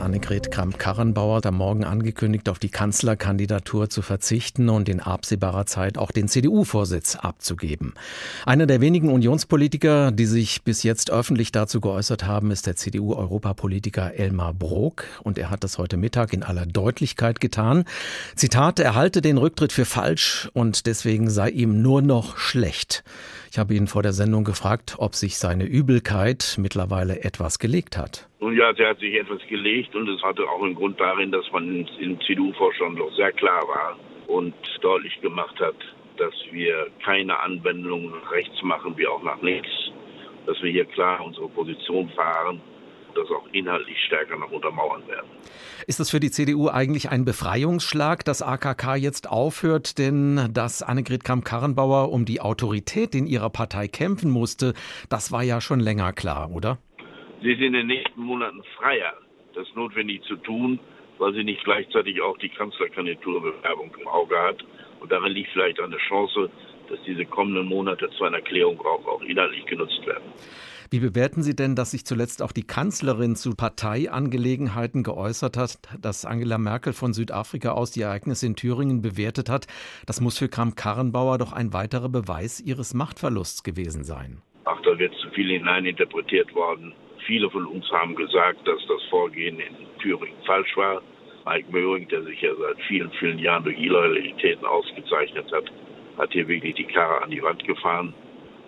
Annegret 0.00 0.50
Kramp-Karrenbauer 0.50 1.36
hat 1.36 1.46
am 1.46 1.56
Morgen 1.56 1.84
angekündigt, 1.84 2.48
auf 2.48 2.58
die 2.58 2.68
Kanzlerkandidatur 2.68 3.90
zu 3.90 4.02
verzichten 4.02 4.68
und 4.68 4.88
in 4.88 5.00
absehbarer 5.00 5.66
Zeit 5.66 5.98
auch 5.98 6.10
den 6.10 6.28
CDU-Vorsitz 6.28 7.16
abzugeben. 7.16 7.94
Einer 8.46 8.66
der 8.66 8.80
wenigen 8.80 9.10
Unionspolitiker, 9.10 10.10
die 10.10 10.26
sich 10.26 10.62
bis 10.62 10.82
jetzt 10.82 11.10
öffentlich 11.10 11.52
dazu 11.52 11.80
geäußert 11.80 12.24
haben, 12.24 12.50
ist 12.50 12.66
der 12.66 12.76
CDU-Europapolitiker 12.76 14.14
Elmar 14.14 14.54
Brok. 14.54 15.04
Und 15.22 15.38
er 15.38 15.50
hat 15.50 15.64
das 15.64 15.78
heute 15.78 15.96
Mittag 15.96 16.32
in 16.32 16.42
aller 16.42 16.66
Deutlichkeit 16.66 17.40
getan. 17.40 17.84
Zitat, 18.36 18.78
er 18.78 18.94
halte 18.94 19.20
den 19.20 19.38
Rücktritt 19.38 19.72
für 19.72 19.84
falsch 19.84 20.48
und 20.54 20.86
deswegen 20.86 21.30
sei 21.30 21.50
ihm 21.50 21.82
nur 21.82 22.02
noch 22.02 22.38
schlecht. 22.38 23.04
Ich 23.50 23.58
habe 23.58 23.74
ihn 23.74 23.86
vor 23.86 24.02
der 24.02 24.12
Sendung 24.12 24.44
gefragt, 24.44 24.96
ob 24.98 25.14
sich 25.14 25.38
seine 25.38 25.64
Übelkeit 25.64 26.56
mittlerweile 26.58 27.24
etwas 27.24 27.58
gelegt 27.58 27.96
hat. 27.96 28.28
Nun 28.40 28.56
ja, 28.56 28.74
sie 28.74 28.84
hat 28.84 28.98
sich 28.98 29.14
etwas 29.14 29.40
gelegt 29.48 29.94
und 29.94 30.08
es 30.08 30.22
hatte 30.22 30.42
auch 30.42 30.62
einen 30.62 30.74
Grund 30.74 31.00
darin, 31.00 31.32
dass 31.32 31.50
man 31.52 31.86
im 32.00 32.20
CDU-Vorstand 32.20 32.98
doch 32.98 33.14
sehr 33.16 33.32
klar 33.32 33.62
war 33.66 33.96
und 34.26 34.54
deutlich 34.82 35.20
gemacht 35.20 35.58
hat, 35.60 35.76
dass 36.18 36.34
wir 36.50 36.88
keine 37.04 37.38
Anwendung 37.40 38.10
nach 38.10 38.32
rechts 38.32 38.62
machen, 38.62 38.94
wie 38.96 39.06
auch 39.06 39.22
nach 39.22 39.40
links, 39.42 39.70
dass 40.46 40.60
wir 40.62 40.70
hier 40.70 40.84
klar 40.84 41.24
unsere 41.24 41.48
Position 41.48 42.08
fahren 42.10 42.60
das 43.18 43.30
auch 43.30 43.46
inhaltlich 43.52 43.96
stärker 44.06 44.36
noch 44.36 44.50
untermauern 44.50 45.06
werden. 45.08 45.26
Ist 45.86 46.00
das 46.00 46.10
für 46.10 46.20
die 46.20 46.30
CDU 46.30 46.68
eigentlich 46.68 47.10
ein 47.10 47.24
Befreiungsschlag, 47.24 48.24
dass 48.24 48.42
AKK 48.42 48.96
jetzt 48.96 49.28
aufhört? 49.28 49.98
Denn 49.98 50.50
dass 50.52 50.82
Annegret 50.82 51.24
Kramp-Karrenbauer 51.24 52.12
um 52.12 52.24
die 52.24 52.40
Autorität 52.40 53.14
in 53.14 53.26
ihrer 53.26 53.50
Partei 53.50 53.88
kämpfen 53.88 54.30
musste, 54.30 54.74
das 55.08 55.32
war 55.32 55.42
ja 55.42 55.60
schon 55.60 55.80
länger 55.80 56.12
klar, 56.12 56.50
oder? 56.52 56.78
Sie 57.42 57.52
ist 57.52 57.60
in 57.60 57.72
den 57.72 57.86
nächsten 57.86 58.20
Monaten 58.20 58.62
freier, 58.76 59.14
das 59.54 59.66
notwendig 59.74 60.22
zu 60.24 60.36
tun, 60.36 60.78
weil 61.18 61.32
sie 61.34 61.44
nicht 61.44 61.62
gleichzeitig 61.64 62.20
auch 62.20 62.36
die 62.38 62.48
Kanzlerkandidaturbewerbung 62.48 63.94
im 64.00 64.08
Auge 64.08 64.38
hat. 64.38 64.64
Und 65.00 65.12
darin 65.12 65.32
liegt 65.32 65.50
vielleicht 65.52 65.80
eine 65.80 65.98
Chance, 66.08 66.50
dass 66.88 66.98
diese 67.06 67.24
kommenden 67.24 67.66
Monate 67.66 68.10
zu 68.10 68.24
einer 68.24 68.40
Klärung 68.40 68.80
auch, 68.80 69.06
auch 69.06 69.22
inhaltlich 69.22 69.64
genutzt 69.66 70.04
werden. 70.06 70.24
Wie 70.90 71.00
bewerten 71.00 71.42
Sie 71.42 71.54
denn, 71.54 71.74
dass 71.74 71.90
sich 71.90 72.06
zuletzt 72.06 72.40
auch 72.40 72.50
die 72.50 72.66
Kanzlerin 72.66 73.36
zu 73.36 73.54
Parteiangelegenheiten 73.54 75.02
geäußert 75.02 75.58
hat, 75.58 75.78
dass 76.00 76.24
Angela 76.24 76.56
Merkel 76.56 76.94
von 76.94 77.12
Südafrika 77.12 77.72
aus 77.72 77.90
die 77.90 78.00
Ereignisse 78.00 78.46
in 78.46 78.56
Thüringen 78.56 79.02
bewertet 79.02 79.50
hat? 79.50 79.66
Das 80.06 80.22
muss 80.22 80.38
für 80.38 80.48
Kramp-Karrenbauer 80.48 81.36
doch 81.36 81.52
ein 81.52 81.74
weiterer 81.74 82.08
Beweis 82.08 82.58
ihres 82.58 82.94
Machtverlusts 82.94 83.64
gewesen 83.64 84.02
sein. 84.02 84.40
Ach, 84.64 84.80
da 84.80 84.98
wird 84.98 85.14
zu 85.16 85.28
viel 85.30 85.50
hineininterpretiert 85.50 86.54
worden. 86.54 86.94
Viele 87.26 87.50
von 87.50 87.66
uns 87.66 87.84
haben 87.90 88.14
gesagt, 88.14 88.66
dass 88.66 88.80
das 88.88 89.02
Vorgehen 89.10 89.60
in 89.60 89.74
Thüringen 90.00 90.42
falsch 90.46 90.74
war. 90.74 91.02
Mike 91.44 91.70
Möhring, 91.70 92.08
der 92.08 92.22
sich 92.22 92.40
ja 92.40 92.50
seit 92.58 92.80
vielen, 92.86 93.10
vielen 93.18 93.38
Jahren 93.38 93.64
durch 93.64 93.78
Illoyalitäten 93.78 94.64
ausgezeichnet 94.64 95.52
hat, 95.52 95.64
hat 96.16 96.32
hier 96.32 96.48
wirklich 96.48 96.76
die 96.76 96.84
Karre 96.84 97.22
an 97.22 97.30
die 97.30 97.42
Wand 97.42 97.62
gefahren. 97.64 98.14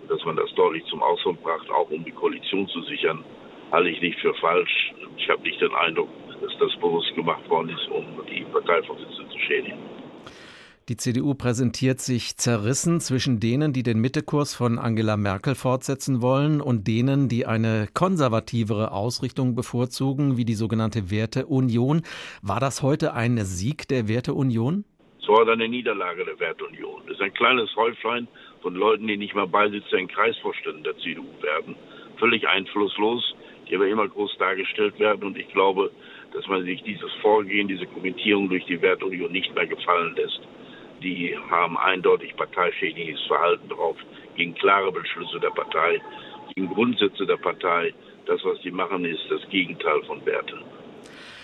Dass 0.07 0.23
man 0.25 0.35
das 0.35 0.53
deutlich 0.55 0.83
zum 0.85 1.01
Ausdruck 1.01 1.41
bracht, 1.41 1.69
auch 1.69 1.89
um 1.89 2.03
die 2.03 2.11
Koalition 2.11 2.67
zu 2.67 2.81
sichern, 2.83 3.23
halte 3.71 3.89
ich 3.89 4.01
nicht 4.01 4.19
für 4.19 4.33
falsch. 4.35 4.93
Ich 5.17 5.29
habe 5.29 5.41
nicht 5.41 5.61
den 5.61 5.73
Eindruck, 5.73 6.09
dass 6.41 6.51
das 6.59 6.75
bewusst 6.79 7.13
gemacht 7.15 7.47
worden 7.49 7.69
ist, 7.69 7.87
um 7.89 8.05
die 8.29 8.43
Parteivorsitzende 8.51 9.29
zu 9.29 9.39
schädigen. 9.39 9.79
Die 10.89 10.97
CDU 10.97 11.35
präsentiert 11.35 12.01
sich 12.01 12.35
zerrissen 12.37 12.99
zwischen 12.99 13.39
denen, 13.39 13.71
die 13.71 13.83
den 13.83 13.99
Mittekurs 13.99 14.55
von 14.55 14.79
Angela 14.79 15.15
Merkel 15.15 15.55
fortsetzen 15.55 16.21
wollen 16.21 16.59
und 16.59 16.87
denen, 16.87 17.29
die 17.29 17.45
eine 17.45 17.87
konservativere 17.93 18.91
Ausrichtung 18.91 19.55
bevorzugen, 19.55 20.37
wie 20.37 20.43
die 20.43 20.55
sogenannte 20.55 21.11
Werteunion. 21.11 22.01
War 22.41 22.59
das 22.59 22.81
heute 22.81 23.13
ein 23.13 23.37
Sieg 23.37 23.87
der 23.87 24.07
Werteunion? 24.09 24.83
Es 25.21 25.29
war 25.29 25.47
eine 25.47 25.69
Niederlage 25.69 26.25
der 26.25 26.39
Werteunion. 26.39 27.03
Es 27.05 27.11
ist 27.13 27.21
ein 27.21 27.33
kleines 27.35 27.73
Häuflein 27.75 28.27
von 28.61 28.75
Leuten, 28.75 29.07
die 29.07 29.17
nicht 29.17 29.35
mal 29.35 29.47
Beisitzer 29.47 29.97
in 29.97 30.07
Kreisvorständen 30.07 30.83
der 30.83 30.97
CDU 30.97 31.25
werden. 31.41 31.75
Völlig 32.17 32.47
einflusslos, 32.47 33.35
die 33.67 33.75
aber 33.75 33.87
immer 33.87 34.07
groß 34.07 34.37
dargestellt 34.37 34.99
werden. 34.99 35.23
Und 35.23 35.37
ich 35.37 35.47
glaube, 35.49 35.91
dass 36.33 36.47
man 36.47 36.63
sich 36.63 36.81
dieses 36.83 37.11
Vorgehen, 37.21 37.67
diese 37.67 37.87
Kommentierung 37.87 38.49
durch 38.49 38.65
die 38.65 38.81
Werteunion 38.81 39.31
nicht 39.31 39.53
mehr 39.55 39.67
gefallen 39.67 40.15
lässt 40.15 40.41
die 41.01 41.35
haben 41.49 41.77
eindeutig 41.77 42.35
parteischädigendes 42.35 43.25
Verhalten 43.25 43.69
drauf, 43.69 43.97
gegen 44.35 44.53
klare 44.55 44.91
Beschlüsse 44.91 45.39
der 45.39 45.49
Partei, 45.49 46.01
gegen 46.55 46.73
Grundsätze 46.73 47.25
der 47.25 47.37
Partei. 47.37 47.93
Das, 48.25 48.43
was 48.45 48.59
die 48.61 48.71
machen, 48.71 49.03
ist 49.05 49.25
das 49.29 49.41
Gegenteil 49.49 50.01
von 50.03 50.23
Werte. 50.25 50.59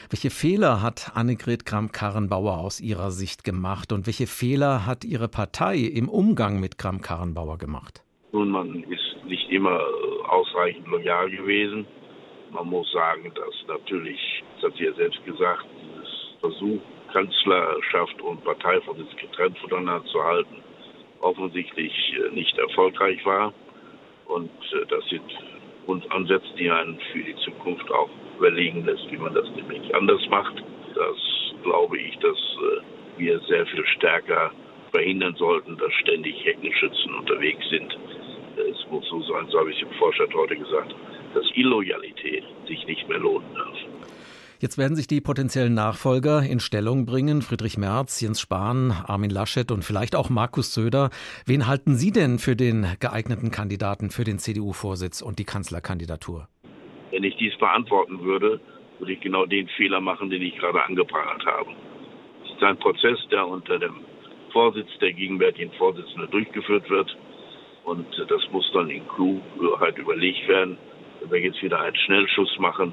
Welche 0.10 0.30
Fehler 0.30 0.82
hat 0.82 1.12
Annegret 1.16 1.66
Kramp-Karrenbauer 1.66 2.60
aus 2.60 2.80
Ihrer 2.80 3.12
Sicht 3.12 3.44
gemacht 3.44 3.92
und 3.92 4.08
welche 4.08 4.26
Fehler 4.26 4.86
hat 4.86 5.04
Ihre 5.04 5.28
Partei 5.28 5.80
im 5.80 6.08
Umgang 6.08 6.62
mit 6.62 6.78
Kramp-Karrenbauer 6.78 7.58
gemacht? 7.58 8.04
Nun, 8.32 8.50
man 8.52 8.84
ist 8.84 9.18
nicht 9.26 9.50
immer 9.50 9.82
ausreichend 10.30 10.88
loyal 10.88 11.30
gewesen. 11.30 11.86
Man 12.54 12.70
muss 12.70 12.90
sagen, 12.94 13.34
dass 13.36 13.54
natürlich, 13.68 14.44
das 14.56 14.72
hat 14.72 14.78
sie 14.78 14.86
ja 14.86 14.94
selbst 14.94 15.26
gesagt, 15.26 15.66
dieses 15.84 16.40
Versuch, 16.40 16.80
Kanzlerschaft 17.12 18.22
und 18.22 18.42
Parteivorsitz 18.46 19.14
getrennt 19.20 19.58
voneinander 19.60 20.06
zu 20.06 20.24
halten, 20.24 20.56
offensichtlich 21.20 21.92
äh, 22.14 22.34
nicht 22.34 22.58
erfolgreich 22.58 23.26
war. 23.26 23.54
Und 24.28 24.52
äh, 24.72 24.86
das 24.88 25.04
sind 25.10 25.24
Grundansätze, 25.86 26.48
die 26.58 26.72
einen 26.72 26.98
für 27.12 27.24
die 27.24 27.36
Zukunft 27.44 27.92
auch 27.92 28.10
überlegen 28.38 28.86
lässt, 28.86 29.12
wie 29.12 29.17
man 29.17 29.34
das 29.34 29.46
nämlich 29.56 29.94
anders 29.96 30.22
macht. 30.29 30.63
Das 30.96 31.17
glaube 31.63 31.98
ich, 31.98 32.17
dass 32.20 32.38
äh, 32.38 33.20
wir 33.20 33.39
sehr 33.48 33.65
viel 33.67 33.86
stärker 33.98 34.51
verhindern 34.91 35.36
sollten, 35.38 35.77
dass 35.77 35.91
ständig 36.01 36.36
Heckenschützen 36.46 37.13
unterwegs 37.15 37.67
sind. 37.70 37.98
Es 38.58 38.89
muss 38.89 39.08
so 39.10 39.22
sein, 39.24 39.48
so 39.50 39.60
habe 39.60 39.72
ich 39.72 39.79
dem 39.79 39.91
Vorstand 40.00 40.34
heute 40.34 40.56
gesagt, 40.56 40.96
dass 41.34 41.46
Illoyalität 41.56 42.44
sich 42.67 42.86
nicht 42.88 43.08
mehr 43.08 43.20
lohnen 43.20 43.53
darf. 43.53 43.77
Jetzt 44.60 44.79
werden 44.79 44.96
sich 44.96 45.06
die 45.06 45.22
potenziellen 45.22 45.75
Nachfolger 45.75 46.41
in 46.41 46.60
Stellung 46.60 47.06
bringen. 47.06 47.44
Friedrich 47.44 47.77
Merz, 47.77 48.20
Jens 48.22 48.41
Spahn, 48.41 48.91
Armin 48.91 49.29
Laschet 49.29 49.72
und 49.72 49.86
vielleicht 49.86 50.15
auch 50.15 50.29
Markus 50.29 50.74
Söder. 50.74 51.12
Wen 51.46 51.67
halten 51.67 51.96
Sie 51.96 52.12
denn 52.12 52.39
für 52.39 52.56
den 52.56 52.88
geeigneten 53.00 53.51
Kandidaten 53.51 54.10
für 54.10 54.24
den 54.24 54.39
CDU-Vorsitz 54.39 55.22
und 55.22 55.38
die 55.38 55.46
Kanzlerkandidatur? 55.46 56.48
Wenn 57.12 57.24
ich 57.24 57.36
dies 57.38 57.56
beantworten 57.58 58.22
würde, 58.24 58.60
würde 59.00 59.14
ich 59.14 59.22
genau 59.22 59.46
den 59.46 59.68
Fehler 59.70 60.02
machen, 60.02 60.30
den 60.30 60.42
ich 60.42 60.58
gerade 60.58 60.84
angeprangert 60.84 61.46
habe. 61.46 61.72
Es 62.44 62.52
ist 62.52 62.64
ein 62.64 62.78
Prozess, 62.78 63.20
der 63.32 63.48
unter 63.48 63.80
dem 63.80 63.96
Vorsitz 64.52 64.89
der 65.00 65.13
gegenwärtigen 65.13 65.72
Vorsitzenden 65.74 66.30
durchgeführt 66.32 66.89
wird. 66.89 67.15
Und 67.84 68.06
das 68.28 68.41
muss 68.52 68.70
dann 68.74 68.89
in 68.89 69.08
Klugheit 69.08 69.98
überlegt 69.98 70.48
werden. 70.48 70.78
Wenn 71.22 71.32
wir 71.32 71.39
jetzt 71.39 71.62
wieder 71.62 71.80
einen 71.80 71.96
Schnellschuss 71.96 72.58
machen, 72.60 72.91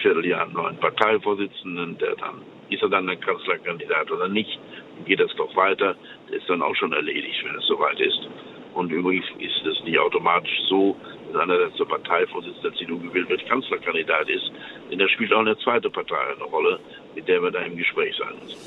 Vierteljahr 0.00 0.42
einen 0.42 0.52
neuen 0.52 0.76
Parteivorsitzenden, 0.78 1.98
der 1.98 2.16
dann, 2.16 2.42
ist 2.70 2.82
er 2.82 2.88
dann 2.88 3.08
ein 3.08 3.20
Kanzlerkandidat 3.20 4.10
oder 4.10 4.28
nicht, 4.28 4.58
geht 5.04 5.20
das 5.20 5.34
doch 5.36 5.54
weiter, 5.56 5.96
der 6.28 6.38
ist 6.38 6.48
dann 6.48 6.62
auch 6.62 6.74
schon 6.76 6.92
erledigt, 6.92 7.42
wenn 7.44 7.56
es 7.56 7.66
soweit 7.66 8.00
ist. 8.00 8.28
Und 8.74 8.90
übrigens 8.90 9.26
ist 9.38 9.66
es 9.66 9.84
nicht 9.84 9.98
automatisch 9.98 10.58
so, 10.68 10.96
dass 11.32 11.42
einer, 11.42 11.58
der 11.58 11.72
zur 11.74 11.88
Parteivorsitzenden 11.88 12.62
der 12.62 12.78
CDU 12.78 12.98
gewählt 12.98 13.28
wird, 13.28 13.46
Kanzlerkandidat 13.46 14.28
ist. 14.28 14.50
Denn 14.90 14.98
da 14.98 15.08
spielt 15.08 15.32
auch 15.32 15.40
eine 15.40 15.56
zweite 15.58 15.90
Partei 15.90 16.16
eine 16.34 16.44
Rolle, 16.44 16.78
mit 17.14 17.28
der 17.28 17.42
wir 17.42 17.50
da 17.50 17.60
im 17.60 17.76
Gespräch 17.76 18.14
sein 18.18 18.34
müssen. 18.42 18.58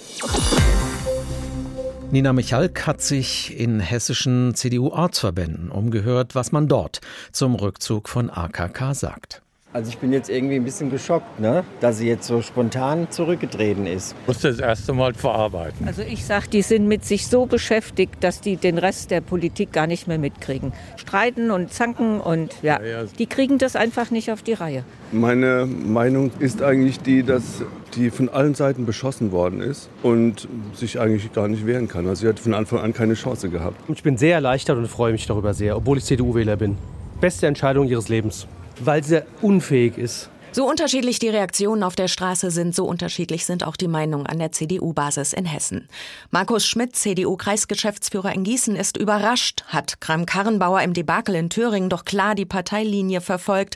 Nina 2.12 2.34
Michalk 2.34 2.88
hat 2.88 3.02
sich 3.02 3.60
in 3.60 3.80
hessischen 3.80 4.54
CDU-Ortsverbänden 4.56 5.70
umgehört, 5.70 6.36
was 6.36 6.52
man 6.52 6.68
dort 6.68 7.02
zum 7.32 7.56
Rückzug 7.56 8.08
von 8.08 8.30
AKK 8.30 8.94
sagt. 8.94 9.45
Also 9.76 9.90
ich 9.90 9.98
bin 9.98 10.14
jetzt 10.14 10.30
irgendwie 10.30 10.56
ein 10.56 10.64
bisschen 10.64 10.90
geschockt, 10.90 11.38
ne? 11.38 11.66
dass 11.82 11.98
sie 11.98 12.08
jetzt 12.08 12.26
so 12.28 12.42
spontan 12.42 13.12
zurückgetreten 13.12 13.86
ist. 13.88 14.16
Ich 14.22 14.28
muss 14.28 14.40
das 14.40 14.58
erste 14.58 14.94
Mal 14.94 15.14
verarbeiten. 15.14 15.86
Also 15.86 16.02
ich 16.02 16.24
sage, 16.26 16.48
die 16.48 16.62
sind 16.62 16.88
mit 16.88 17.04
sich 17.04 17.28
so 17.28 17.46
beschäftigt, 17.46 18.16
dass 18.22 18.40
die 18.40 18.56
den 18.56 18.78
Rest 18.78 19.12
der 19.12 19.20
Politik 19.20 19.74
gar 19.74 19.86
nicht 19.86 20.08
mehr 20.08 20.18
mitkriegen. 20.18 20.72
Streiten 20.96 21.52
und 21.52 21.74
zanken 21.74 22.22
und 22.22 22.56
ja, 22.62 22.82
ja, 22.82 23.02
ja. 23.02 23.04
die 23.20 23.26
kriegen 23.26 23.58
das 23.58 23.76
einfach 23.76 24.12
nicht 24.12 24.32
auf 24.32 24.44
die 24.44 24.54
Reihe. 24.54 24.86
Meine 25.12 25.66
Meinung 25.66 26.32
ist 26.40 26.64
eigentlich 26.64 27.02
die, 27.02 27.24
dass 27.24 27.62
die 27.96 28.12
von 28.12 28.30
allen 28.30 28.56
Seiten 28.56 28.86
beschossen 28.86 29.34
worden 29.34 29.60
ist 29.60 29.90
und 30.04 30.48
sich 30.74 31.02
eigentlich 31.02 31.34
gar 31.34 31.50
nicht 31.50 31.66
wehren 31.66 31.90
kann. 31.90 32.08
Also 32.08 32.22
sie 32.22 32.30
hat 32.30 32.40
von 32.40 32.54
Anfang 32.54 32.80
an 32.80 32.94
keine 32.94 33.16
Chance 33.16 33.50
gehabt. 33.50 33.76
Ich 33.90 34.04
bin 34.04 34.16
sehr 34.16 34.36
erleichtert 34.36 34.78
und 34.78 34.88
freue 34.88 35.12
mich 35.12 35.28
darüber 35.28 35.54
sehr, 35.54 35.76
obwohl 35.76 35.98
ich 35.98 36.06
CDU-Wähler 36.06 36.56
bin. 36.56 36.78
Beste 37.20 37.48
Entscheidung 37.48 37.88
ihres 37.88 38.08
Lebens 38.08 38.48
weil 38.80 39.04
sie 39.04 39.24
unfähig 39.42 39.98
ist. 39.98 40.30
So 40.56 40.66
unterschiedlich 40.70 41.20
die 41.20 41.28
Reaktionen 41.28 41.84
auf 41.84 41.98
der 41.98 42.08
Straße 42.08 42.50
sind, 42.50 42.74
so 42.74 42.86
unterschiedlich 42.86 43.46
sind 43.46 43.66
auch 43.66 43.76
die 43.76 43.90
Meinungen 43.90 44.26
an 44.26 44.40
der 44.40 44.54
CDU-Basis 44.54 45.34
in 45.34 45.44
Hessen. 45.44 45.90
Markus 46.32 46.66
Schmidt, 46.66 46.96
CDU-Kreisgeschäftsführer 46.96 48.34
in 48.34 48.46
Gießen, 48.46 48.78
ist 48.78 48.96
überrascht, 48.96 49.66
hat 49.68 50.00
Kram-Karrenbauer 50.00 50.82
im 50.82 50.94
Debakel 50.94 51.36
in 51.36 51.50
Thüringen 51.50 51.90
doch 51.90 52.06
klar 52.06 52.36
die 52.36 52.46
Parteilinie 52.46 53.20
verfolgt. 53.20 53.76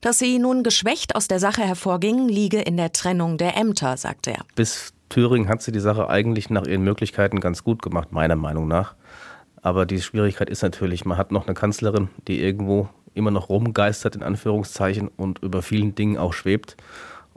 Dass 0.00 0.18
sie 0.18 0.38
nun 0.38 0.62
geschwächt 0.62 1.16
aus 1.16 1.28
der 1.28 1.38
Sache 1.38 1.60
hervorging, 1.60 2.28
liege 2.28 2.62
in 2.62 2.78
der 2.78 2.92
Trennung 2.92 3.36
der 3.36 3.54
Ämter, 3.54 3.98
sagt 3.98 4.26
er. 4.26 4.38
Bis 4.54 4.94
Thüringen 5.10 5.50
hat 5.50 5.60
sie 5.60 5.72
die 5.72 5.80
Sache 5.80 6.08
eigentlich 6.08 6.48
nach 6.48 6.66
ihren 6.66 6.82
Möglichkeiten 6.82 7.40
ganz 7.40 7.62
gut 7.62 7.82
gemacht, 7.82 8.12
meiner 8.12 8.36
Meinung 8.36 8.68
nach. 8.68 8.94
Aber 9.60 9.84
die 9.84 10.00
Schwierigkeit 10.00 10.48
ist 10.48 10.62
natürlich, 10.62 11.04
man 11.04 11.18
hat 11.18 11.30
noch 11.30 11.46
eine 11.46 11.54
Kanzlerin, 11.54 12.08
die 12.26 12.40
irgendwo 12.40 12.88
immer 13.16 13.30
noch 13.30 13.48
rumgeistert, 13.48 14.14
in 14.16 14.22
Anführungszeichen, 14.22 15.08
und 15.08 15.42
über 15.42 15.62
vielen 15.62 15.94
Dingen 15.94 16.18
auch 16.18 16.32
schwebt. 16.32 16.76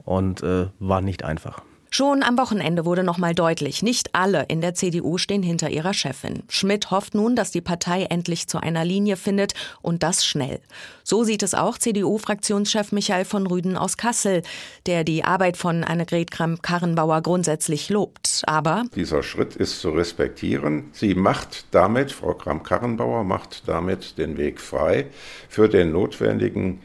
Und 0.04 0.42
äh, 0.42 0.68
war 0.78 1.00
nicht 1.00 1.24
einfach. 1.24 1.62
Schon 2.00 2.22
am 2.22 2.38
Wochenende 2.38 2.86
wurde 2.86 3.04
nochmal 3.04 3.34
deutlich, 3.34 3.82
nicht 3.82 4.14
alle 4.14 4.46
in 4.48 4.62
der 4.62 4.72
CDU 4.72 5.18
stehen 5.18 5.42
hinter 5.42 5.68
ihrer 5.68 5.92
Chefin. 5.92 6.44
Schmidt 6.48 6.90
hofft 6.90 7.14
nun, 7.14 7.36
dass 7.36 7.50
die 7.50 7.60
Partei 7.60 8.04
endlich 8.04 8.48
zu 8.48 8.56
einer 8.56 8.86
Linie 8.86 9.16
findet 9.16 9.52
und 9.82 10.02
das 10.02 10.24
schnell. 10.24 10.60
So 11.04 11.24
sieht 11.24 11.42
es 11.42 11.52
auch 11.52 11.76
CDU-Fraktionschef 11.76 12.92
Michael 12.92 13.26
von 13.26 13.46
Rüden 13.46 13.76
aus 13.76 13.98
Kassel, 13.98 14.40
der 14.86 15.04
die 15.04 15.24
Arbeit 15.24 15.58
von 15.58 15.84
Annegret 15.84 16.30
Kramp-Karrenbauer 16.30 17.20
grundsätzlich 17.20 17.90
lobt. 17.90 18.44
Aber 18.46 18.84
dieser 18.96 19.22
Schritt 19.22 19.54
ist 19.56 19.82
zu 19.82 19.90
respektieren. 19.90 20.84
Sie 20.92 21.14
macht 21.14 21.66
damit, 21.70 22.12
Frau 22.12 22.32
Kramp-Karrenbauer 22.32 23.24
macht 23.24 23.68
damit 23.68 24.16
den 24.16 24.38
Weg 24.38 24.58
frei 24.58 25.08
für 25.50 25.68
den 25.68 25.92
notwendigen 25.92 26.80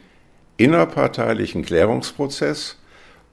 innerparteilichen 0.58 1.64
Klärungsprozess 1.64 2.76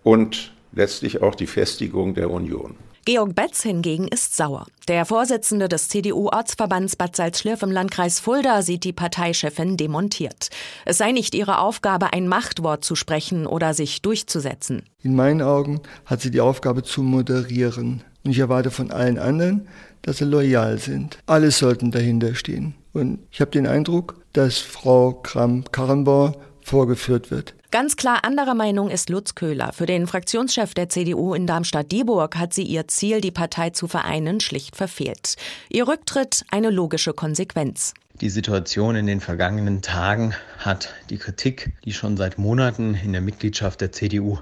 und 0.03 0.53
letztlich 0.73 1.21
auch 1.21 1.35
die 1.35 1.47
Festigung 1.47 2.13
der 2.13 2.29
Union. 2.29 2.75
Georg 3.05 3.35
Betz 3.35 3.63
hingegen 3.63 4.07
ist 4.07 4.37
sauer. 4.37 4.65
Der 4.87 5.03
Vorsitzende 5.03 5.67
des 5.67 5.89
CDU-Ortsverbands 5.89 6.95
Bad 6.95 7.17
Salzschlirf 7.17 7.61
im 7.61 7.71
Landkreis 7.71 8.21
Fulda 8.21 8.61
sieht 8.61 8.85
die 8.85 8.93
Parteichefin 8.93 9.75
demontiert. 9.75 10.49
Es 10.85 10.99
sei 10.99 11.11
nicht 11.11 11.35
ihre 11.35 11.59
Aufgabe, 11.59 12.13
ein 12.13 12.29
Machtwort 12.29 12.85
zu 12.85 12.95
sprechen 12.95 13.45
oder 13.45 13.73
sich 13.73 14.01
durchzusetzen. 14.01 14.83
In 15.01 15.17
meinen 15.17 15.41
Augen 15.41 15.81
hat 16.05 16.21
sie 16.21 16.31
die 16.31 16.39
Aufgabe 16.39 16.83
zu 16.83 17.03
moderieren. 17.03 18.03
Und 18.23 18.31
ich 18.31 18.39
erwarte 18.39 18.71
von 18.71 18.89
allen 18.89 19.19
anderen, 19.19 19.67
dass 20.01 20.19
sie 20.19 20.25
loyal 20.25 20.77
sind. 20.77 21.17
Alle 21.25 21.51
sollten 21.51 21.91
dahinter 21.91 22.35
stehen. 22.35 22.73
Und 22.93 23.19
ich 23.31 23.41
habe 23.41 23.51
den 23.51 23.67
Eindruck, 23.67 24.21
dass 24.31 24.59
Frau 24.59 25.11
Kram-Karrenbauer 25.11 26.37
vorgeführt 26.61 27.31
wird. 27.31 27.53
Ganz 27.73 27.95
klar 27.95 28.23
anderer 28.23 28.53
Meinung 28.53 28.91
ist 28.91 29.09
Lutz 29.09 29.33
Köhler. 29.33 29.73
Für 29.73 29.87
den 29.87 30.05
Fraktionschef 30.05 30.75
der 30.75 30.89
CDU 30.89 31.33
in 31.33 31.47
Darmstadt-Dieburg 31.47 32.35
hat 32.35 32.53
sie 32.53 32.61
ihr 32.61 32.87
Ziel, 32.87 33.19
die 33.19 33.31
Partei 33.31 33.71
zu 33.71 33.87
vereinen, 33.87 34.39
schlicht 34.41 34.75
verfehlt. 34.75 35.37
Ihr 35.69 35.87
Rücktritt 35.87 36.45
eine 36.51 36.69
logische 36.69 37.13
Konsequenz. 37.13 37.95
Die 38.21 38.29
Situation 38.29 38.95
in 38.95 39.07
den 39.07 39.21
vergangenen 39.21 39.81
Tagen 39.81 40.35
hat 40.59 40.93
die 41.09 41.17
Kritik, 41.17 41.71
die 41.83 41.93
schon 41.93 42.15
seit 42.15 42.37
Monaten 42.37 42.93
in 42.93 43.11
der 43.11 43.21
Mitgliedschaft 43.21 43.81
der 43.81 43.91
CDU 43.91 44.37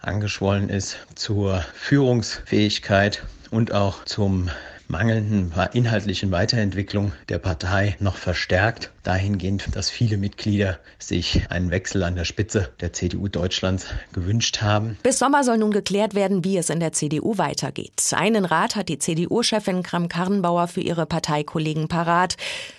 angeschwollen 0.00 0.70
ist, 0.70 0.96
zur 1.14 1.62
Führungsfähigkeit 1.74 3.26
und 3.50 3.72
auch 3.72 4.06
zum 4.06 4.48
mangelnden 4.90 5.52
inhaltlichen 5.72 6.30
Weiterentwicklung 6.32 7.12
der 7.28 7.38
Partei 7.38 7.96
noch 8.00 8.16
verstärkt, 8.16 8.90
dahingehend, 9.02 9.74
dass 9.74 9.88
viele 9.88 10.16
Mitglieder 10.16 10.78
sich 10.98 11.42
einen 11.48 11.70
Wechsel 11.70 12.02
an 12.02 12.16
der 12.16 12.24
Spitze 12.24 12.70
der 12.80 12.92
CDU 12.92 13.28
Deutschlands 13.28 13.86
gewünscht 14.12 14.60
haben. 14.60 14.98
Bis 15.02 15.18
Sommer 15.18 15.44
soll 15.44 15.58
nun 15.58 15.70
geklärt 15.70 16.14
werden, 16.14 16.44
wie 16.44 16.58
es 16.58 16.70
in 16.70 16.80
der 16.80 16.92
CDU 16.92 17.38
weitergeht. 17.38 18.02
Einen 18.12 18.44
Rat 18.44 18.76
hat 18.76 18.88
die 18.88 18.98
CDU-Chefin 18.98 19.82
Kram-Karrenbauer 19.82 20.68
für 20.68 20.80
ihre 20.80 21.06
Parteikollegen 21.06 21.88
parat. 21.88 22.36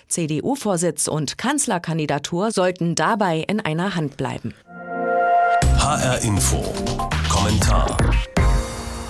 CDU-Vorsitz 0.08 1.08
und 1.08 1.38
Kanzlerkandidatur 1.38 2.52
sollten 2.52 2.94
dabei 2.94 3.38
in 3.48 3.60
einer 3.60 3.94
Hand 3.94 4.16
bleiben. 4.16 4.54
HR 5.78 6.22
Info. 6.22 6.62
Kommentar 7.28 7.96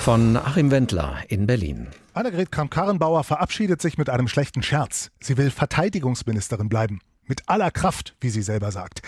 von 0.02 0.36
Achim 0.36 0.72
Wendler 0.72 1.18
in 1.28 1.46
Berlin. 1.46 1.86
Annegret 2.12 2.50
Kramp-Karrenbauer 2.50 3.22
verabschiedet 3.22 3.80
sich 3.80 3.98
mit 3.98 4.10
einem 4.10 4.26
schlechten 4.26 4.60
Scherz. 4.64 5.12
Sie 5.20 5.36
will 5.36 5.52
Verteidigungsministerin 5.52 6.68
bleiben. 6.68 6.98
Mit 7.24 7.48
aller 7.48 7.70
Kraft, 7.70 8.16
wie 8.20 8.30
sie 8.30 8.42
selber 8.42 8.72
sagt. 8.72 9.02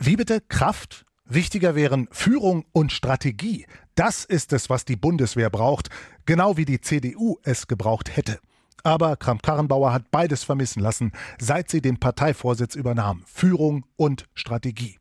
Wie 0.00 0.16
bitte 0.16 0.40
Kraft? 0.40 1.04
Wichtiger 1.24 1.76
wären 1.76 2.08
Führung 2.10 2.64
und 2.72 2.90
Strategie. 2.90 3.66
Das 3.94 4.24
ist 4.24 4.52
es, 4.52 4.68
was 4.68 4.84
die 4.84 4.96
Bundeswehr 4.96 5.48
braucht, 5.48 5.90
genau 6.26 6.56
wie 6.56 6.64
die 6.64 6.80
CDU 6.80 7.36
es 7.44 7.68
gebraucht 7.68 8.16
hätte. 8.16 8.40
Aber 8.82 9.16
Kramp-Karrenbauer 9.16 9.92
hat 9.92 10.10
beides 10.10 10.42
vermissen 10.42 10.80
lassen, 10.80 11.12
seit 11.40 11.70
sie 11.70 11.80
den 11.80 12.00
Parteivorsitz 12.00 12.74
übernahm. 12.74 13.22
Führung 13.26 13.84
und 13.94 14.24
Strategie. 14.34 14.98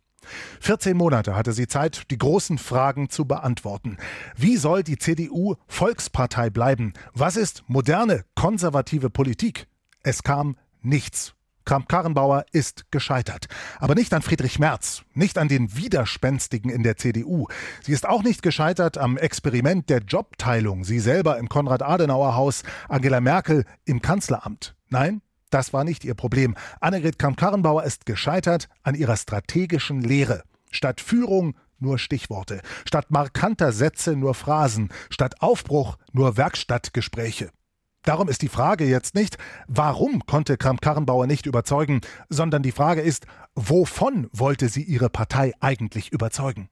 14 0.59 0.95
Monate 0.95 1.35
hatte 1.35 1.53
sie 1.53 1.67
Zeit, 1.67 2.09
die 2.11 2.17
großen 2.17 2.57
Fragen 2.57 3.09
zu 3.09 3.25
beantworten. 3.25 3.97
Wie 4.35 4.57
soll 4.57 4.83
die 4.83 4.97
CDU 4.97 5.55
Volkspartei 5.67 6.49
bleiben? 6.49 6.93
Was 7.13 7.35
ist 7.35 7.63
moderne, 7.67 8.25
konservative 8.35 9.09
Politik? 9.09 9.67
Es 10.03 10.23
kam 10.23 10.57
nichts. 10.81 11.33
Kramp-Karrenbauer 11.65 12.45
ist 12.51 12.91
gescheitert. 12.91 13.45
Aber 13.79 13.95
nicht 13.95 14.13
an 14.13 14.21
Friedrich 14.21 14.59
Merz, 14.59 15.03
nicht 15.13 15.37
an 15.37 15.47
den 15.47 15.75
Widerspenstigen 15.75 16.71
in 16.71 16.83
der 16.83 16.97
CDU. 16.97 17.47
Sie 17.83 17.91
ist 17.91 18.07
auch 18.07 18.23
nicht 18.23 18.41
gescheitert 18.41 18.97
am 18.97 19.17
Experiment 19.17 19.89
der 19.89 19.99
Jobteilung. 19.99 20.83
Sie 20.83 20.99
selber 20.99 21.37
im 21.37 21.49
Konrad-Adenauer-Haus, 21.49 22.63
Angela 22.89 23.21
Merkel 23.21 23.65
im 23.85 24.01
Kanzleramt. 24.01 24.75
Nein, 24.89 25.21
das 25.51 25.73
war 25.73 25.83
nicht 25.83 26.03
ihr 26.03 26.15
Problem. 26.15 26.55
Annegret 26.79 27.19
Kramp-Karrenbauer 27.19 27.83
ist 27.83 28.05
gescheitert 28.05 28.67
an 28.83 28.95
ihrer 28.95 29.17
strategischen 29.17 30.01
Lehre. 30.01 30.43
Statt 30.71 31.01
Führung 31.01 31.55
nur 31.79 31.99
Stichworte, 31.99 32.61
statt 32.85 33.07
markanter 33.09 33.71
Sätze 33.71 34.15
nur 34.15 34.33
Phrasen, 34.33 34.89
statt 35.09 35.41
Aufbruch 35.41 35.97
nur 36.13 36.37
Werkstattgespräche. 36.37 37.49
Darum 38.03 38.29
ist 38.29 38.41
die 38.41 38.49
Frage 38.49 38.85
jetzt 38.85 39.13
nicht, 39.13 39.37
warum 39.67 40.25
konnte 40.25 40.57
Kramp-Karrenbauer 40.57 41.27
nicht 41.27 41.45
überzeugen, 41.45 42.01
sondern 42.29 42.63
die 42.63 42.71
Frage 42.71 43.01
ist, 43.01 43.27
wovon 43.53 44.27
wollte 44.31 44.69
sie 44.69 44.83
ihre 44.83 45.09
Partei 45.09 45.53
eigentlich 45.59 46.11
überzeugen? 46.11 46.69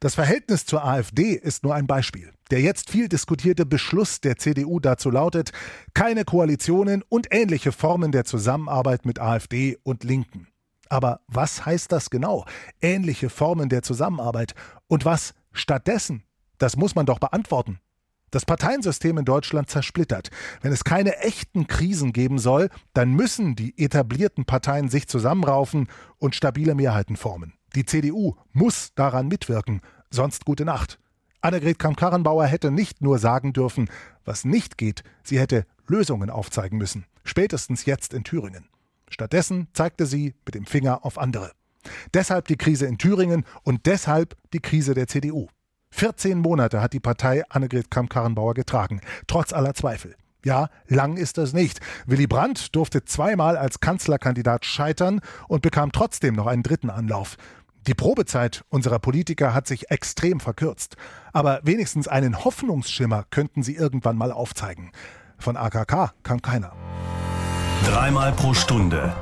Das 0.00 0.14
Verhältnis 0.14 0.66
zur 0.66 0.84
AfD 0.84 1.32
ist 1.32 1.62
nur 1.62 1.74
ein 1.74 1.86
Beispiel. 1.86 2.32
Der 2.50 2.60
jetzt 2.60 2.90
viel 2.90 3.08
diskutierte 3.08 3.66
Beschluss 3.66 4.20
der 4.20 4.36
CDU 4.36 4.80
dazu 4.80 5.10
lautet, 5.10 5.52
keine 5.94 6.24
Koalitionen 6.24 7.02
und 7.08 7.28
ähnliche 7.30 7.72
Formen 7.72 8.12
der 8.12 8.24
Zusammenarbeit 8.24 9.04
mit 9.04 9.20
AfD 9.20 9.78
und 9.82 10.04
Linken. 10.04 10.48
Aber 10.88 11.20
was 11.26 11.66
heißt 11.66 11.92
das 11.92 12.10
genau? 12.10 12.46
Ähnliche 12.80 13.28
Formen 13.28 13.68
der 13.68 13.82
Zusammenarbeit. 13.82 14.54
Und 14.86 15.04
was 15.04 15.34
stattdessen? 15.52 16.24
Das 16.58 16.76
muss 16.76 16.94
man 16.94 17.06
doch 17.06 17.18
beantworten. 17.18 17.78
Das 18.30 18.44
Parteiensystem 18.44 19.16
in 19.18 19.24
Deutschland 19.24 19.70
zersplittert. 19.70 20.30
Wenn 20.60 20.72
es 20.72 20.84
keine 20.84 21.18
echten 21.18 21.66
Krisen 21.66 22.12
geben 22.12 22.38
soll, 22.38 22.68
dann 22.92 23.12
müssen 23.12 23.56
die 23.56 23.78
etablierten 23.78 24.44
Parteien 24.44 24.88
sich 24.88 25.08
zusammenraufen 25.08 25.88
und 26.18 26.34
stabile 26.34 26.74
Mehrheiten 26.74 27.16
formen. 27.16 27.57
Die 27.74 27.84
CDU 27.84 28.34
muss 28.52 28.94
daran 28.94 29.28
mitwirken, 29.28 29.80
sonst 30.10 30.44
gute 30.44 30.64
Nacht. 30.64 30.98
Annegret 31.40 31.78
Kramp-Karrenbauer 31.78 32.46
hätte 32.46 32.70
nicht 32.70 33.00
nur 33.02 33.18
sagen 33.18 33.52
dürfen, 33.52 33.88
was 34.24 34.44
nicht 34.44 34.78
geht, 34.78 35.04
sie 35.22 35.38
hätte 35.38 35.66
Lösungen 35.86 36.30
aufzeigen 36.30 36.78
müssen, 36.78 37.06
spätestens 37.24 37.84
jetzt 37.84 38.12
in 38.12 38.24
Thüringen. 38.24 38.68
Stattdessen 39.08 39.68
zeigte 39.72 40.06
sie 40.06 40.34
mit 40.44 40.54
dem 40.54 40.66
Finger 40.66 41.04
auf 41.04 41.18
andere. 41.18 41.52
Deshalb 42.12 42.48
die 42.48 42.56
Krise 42.56 42.86
in 42.86 42.98
Thüringen 42.98 43.44
und 43.62 43.86
deshalb 43.86 44.36
die 44.52 44.60
Krise 44.60 44.94
der 44.94 45.06
CDU. 45.06 45.48
14 45.90 46.38
Monate 46.38 46.82
hat 46.82 46.92
die 46.92 47.00
Partei 47.00 47.44
Annegret 47.48 47.90
Kramp-Karrenbauer 47.90 48.54
getragen, 48.54 49.00
trotz 49.26 49.52
aller 49.52 49.74
Zweifel. 49.74 50.16
Ja, 50.44 50.68
lang 50.86 51.16
ist 51.16 51.36
das 51.36 51.52
nicht. 51.52 51.80
Willy 52.06 52.26
Brandt 52.26 52.74
durfte 52.76 53.04
zweimal 53.04 53.56
als 53.56 53.80
Kanzlerkandidat 53.80 54.64
scheitern 54.64 55.20
und 55.48 55.62
bekam 55.62 55.90
trotzdem 55.90 56.34
noch 56.34 56.46
einen 56.46 56.62
dritten 56.62 56.90
Anlauf. 56.90 57.36
Die 57.86 57.94
Probezeit 57.94 58.64
unserer 58.68 58.98
Politiker 58.98 59.54
hat 59.54 59.66
sich 59.66 59.90
extrem 59.90 60.40
verkürzt. 60.40 60.96
Aber 61.32 61.60
wenigstens 61.62 62.08
einen 62.08 62.44
Hoffnungsschimmer 62.44 63.24
könnten 63.30 63.62
sie 63.62 63.76
irgendwann 63.76 64.16
mal 64.16 64.32
aufzeigen. 64.32 64.92
Von 65.38 65.56
AKK 65.56 66.12
kam 66.22 66.42
keiner. 66.42 66.72
Dreimal 67.84 68.32
pro 68.32 68.52
Stunde 68.54 69.14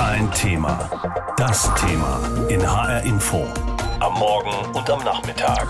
ein 0.00 0.30
Thema. 0.32 0.90
Das 1.36 1.74
Thema 1.74 2.20
in 2.48 2.62
HR 2.62 3.02
Info. 3.02 3.46
Am 4.00 4.14
Morgen 4.14 4.76
und 4.76 4.88
am 4.88 5.02
Nachmittag. 5.04 5.68